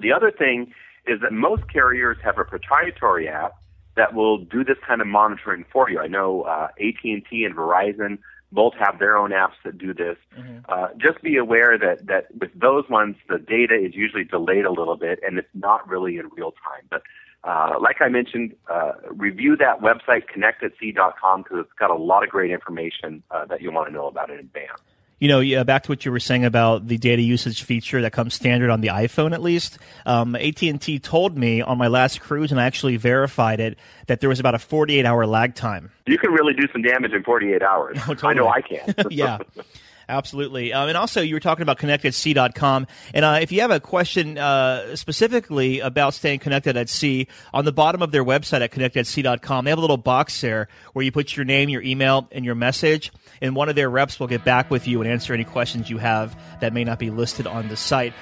The 0.00 0.12
other 0.12 0.30
thing 0.30 0.72
is 1.06 1.20
that 1.20 1.32
most 1.32 1.70
carriers 1.70 2.16
have 2.24 2.38
a 2.38 2.44
proprietary 2.44 3.28
app 3.28 3.54
that 3.96 4.14
will 4.14 4.38
do 4.38 4.64
this 4.64 4.78
kind 4.86 5.00
of 5.00 5.06
monitoring 5.06 5.64
for 5.72 5.88
you. 5.88 6.00
I 6.00 6.08
know 6.08 6.42
uh, 6.42 6.68
AT&T 6.80 7.24
and 7.30 7.54
Verizon 7.54 8.18
both 8.50 8.74
have 8.74 8.98
their 8.98 9.16
own 9.16 9.30
apps 9.30 9.54
that 9.64 9.78
do 9.78 9.92
this. 9.92 10.16
Mm-hmm. 10.36 10.58
Uh, 10.68 10.88
just 10.96 11.22
be 11.22 11.36
aware 11.36 11.78
that 11.78 12.06
that 12.06 12.26
with 12.38 12.50
those 12.54 12.88
ones, 12.88 13.16
the 13.28 13.38
data 13.38 13.74
is 13.74 13.94
usually 13.94 14.24
delayed 14.24 14.64
a 14.64 14.70
little 14.70 14.96
bit, 14.96 15.18
and 15.26 15.38
it's 15.38 15.48
not 15.54 15.88
really 15.88 16.18
in 16.18 16.28
real 16.36 16.52
time. 16.52 16.86
But 16.88 17.02
uh, 17.44 17.74
like 17.80 17.96
I 18.00 18.08
mentioned, 18.08 18.54
uh, 18.70 18.92
review 19.10 19.56
that 19.56 19.80
website, 19.80 20.24
connectatc.com, 20.34 21.42
because 21.42 21.58
it's 21.60 21.72
got 21.78 21.90
a 21.90 21.94
lot 21.94 22.22
of 22.22 22.30
great 22.30 22.50
information 22.50 23.22
uh, 23.30 23.44
that 23.46 23.60
you 23.62 23.70
want 23.70 23.88
to 23.88 23.92
know 23.92 24.06
about 24.06 24.30
in 24.30 24.38
advance 24.38 24.80
you 25.24 25.28
know, 25.28 25.40
yeah, 25.40 25.62
back 25.62 25.84
to 25.84 25.90
what 25.90 26.04
you 26.04 26.10
were 26.10 26.20
saying 26.20 26.44
about 26.44 26.86
the 26.86 26.98
data 26.98 27.22
usage 27.22 27.62
feature 27.62 28.02
that 28.02 28.12
comes 28.12 28.34
standard 28.34 28.68
on 28.68 28.82
the 28.82 28.88
iPhone, 28.88 29.32
at 29.32 29.40
least. 29.40 29.78
Um, 30.04 30.34
AT 30.34 30.60
and 30.62 30.78
T 30.80 30.98
told 30.98 31.38
me 31.38 31.62
on 31.62 31.78
my 31.78 31.86
last 31.86 32.20
cruise, 32.20 32.50
and 32.50 32.60
I 32.60 32.66
actually 32.66 32.96
verified 32.96 33.58
it, 33.58 33.78
that 34.06 34.20
there 34.20 34.28
was 34.28 34.38
about 34.38 34.54
a 34.54 34.58
48 34.58 35.06
hour 35.06 35.26
lag 35.26 35.54
time. 35.54 35.90
You 36.06 36.18
can 36.18 36.30
really 36.32 36.52
do 36.52 36.68
some 36.72 36.82
damage 36.82 37.12
in 37.12 37.22
48 37.22 37.62
hours. 37.62 37.98
Oh, 38.04 38.12
totally. 38.12 38.32
I 38.32 38.34
know 38.34 38.48
I 38.48 38.60
can. 38.60 38.94
yeah. 39.10 39.38
Absolutely. 40.08 40.72
Um, 40.72 40.88
and 40.88 40.96
also, 40.96 41.20
you 41.20 41.34
were 41.34 41.40
talking 41.40 41.62
about 41.62 41.78
connectedc.com. 41.78 42.86
And 43.12 43.24
uh, 43.24 43.38
if 43.40 43.52
you 43.52 43.60
have 43.60 43.70
a 43.70 43.80
question 43.80 44.38
uh, 44.38 44.96
specifically 44.96 45.80
about 45.80 46.14
staying 46.14 46.40
connected 46.40 46.76
at 46.76 46.88
sea, 46.88 47.28
on 47.52 47.64
the 47.64 47.72
bottom 47.72 48.02
of 48.02 48.10
their 48.10 48.24
website 48.24 48.60
at 48.60 48.70
connectedc.com, 48.72 49.64
they 49.64 49.70
have 49.70 49.78
a 49.78 49.80
little 49.80 49.96
box 49.96 50.40
there 50.40 50.68
where 50.92 51.04
you 51.04 51.12
put 51.12 51.36
your 51.36 51.44
name, 51.44 51.68
your 51.68 51.82
email, 51.82 52.28
and 52.32 52.44
your 52.44 52.54
message. 52.54 53.12
And 53.40 53.56
one 53.56 53.68
of 53.68 53.76
their 53.76 53.90
reps 53.90 54.20
will 54.20 54.26
get 54.26 54.44
back 54.44 54.70
with 54.70 54.86
you 54.86 55.00
and 55.00 55.10
answer 55.10 55.32
any 55.34 55.44
questions 55.44 55.90
you 55.90 55.98
have 55.98 56.38
that 56.60 56.72
may 56.72 56.84
not 56.84 56.98
be 56.98 57.10
listed 57.10 57.46
on 57.46 57.68
the 57.68 57.76
site. 57.76 58.12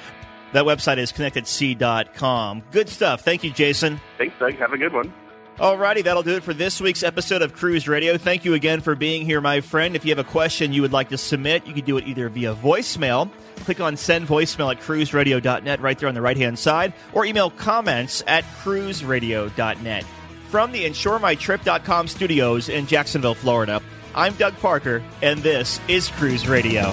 That 0.52 0.64
website 0.64 0.98
is 0.98 1.12
connectedc.com. 1.12 2.62
Good 2.70 2.88
stuff. 2.88 3.22
Thank 3.22 3.42
you, 3.42 3.50
Jason. 3.50 4.00
Thanks, 4.18 4.34
Doug. 4.38 4.54
Have 4.56 4.72
a 4.72 4.78
good 4.78 4.92
one. 4.92 5.12
Alrighty, 5.58 6.02
that'll 6.02 6.22
do 6.22 6.36
it 6.36 6.42
for 6.42 6.54
this 6.54 6.80
week's 6.80 7.02
episode 7.02 7.42
of 7.42 7.52
Cruise 7.52 7.86
Radio. 7.86 8.16
Thank 8.16 8.44
you 8.44 8.54
again 8.54 8.80
for 8.80 8.94
being 8.94 9.24
here, 9.24 9.40
my 9.40 9.60
friend. 9.60 9.94
If 9.94 10.04
you 10.04 10.10
have 10.10 10.18
a 10.18 10.28
question 10.28 10.72
you 10.72 10.82
would 10.82 10.92
like 10.92 11.10
to 11.10 11.18
submit, 11.18 11.66
you 11.66 11.74
can 11.74 11.84
do 11.84 11.98
it 11.98 12.06
either 12.06 12.28
via 12.30 12.54
voicemail. 12.54 13.30
Click 13.56 13.80
on 13.80 13.96
send 13.96 14.26
voicemail 14.26 14.72
at 14.72 14.80
cruiseradio.net 14.80 15.80
right 15.80 15.98
there 15.98 16.08
on 16.08 16.14
the 16.14 16.22
right 16.22 16.36
hand 16.36 16.58
side, 16.58 16.94
or 17.12 17.24
email 17.26 17.50
comments 17.50 18.24
at 18.26 18.44
cruiseradio.net. 18.62 20.04
From 20.48 20.72
the 20.72 20.84
InsureMyTrip.com 20.84 22.08
studios 22.08 22.68
in 22.68 22.86
Jacksonville, 22.86 23.34
Florida, 23.34 23.80
I'm 24.14 24.34
Doug 24.34 24.56
Parker, 24.58 25.02
and 25.22 25.42
this 25.42 25.80
is 25.86 26.08
Cruise 26.08 26.48
Radio. 26.48 26.92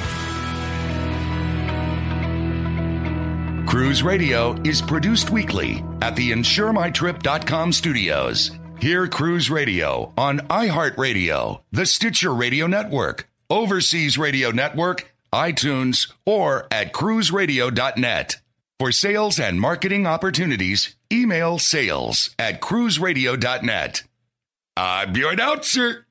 Cruise 3.79 4.03
Radio 4.03 4.61
is 4.63 4.81
produced 4.81 5.29
weekly 5.29 5.85
at 6.01 6.13
the 6.17 6.31
InsureMyTrip.com 6.31 7.71
studios. 7.71 8.51
Hear 8.81 9.07
Cruise 9.07 9.49
Radio 9.49 10.11
on 10.17 10.39
iHeartRadio, 10.49 11.61
the 11.71 11.85
Stitcher 11.85 12.33
Radio 12.33 12.67
Network, 12.67 13.29
Overseas 13.49 14.17
Radio 14.17 14.51
Network, 14.51 15.09
iTunes, 15.31 16.11
or 16.25 16.67
at 16.69 16.91
cruiseradio.net. 16.91 18.35
For 18.79 18.91
sales 18.91 19.39
and 19.39 19.61
marketing 19.61 20.05
opportunities, 20.05 20.97
email 21.09 21.57
sales 21.57 22.35
at 22.37 22.59
cruiseradio.net. 22.59 24.03
I'm 24.75 25.15
your 25.15 25.31
announcer. 25.31 26.05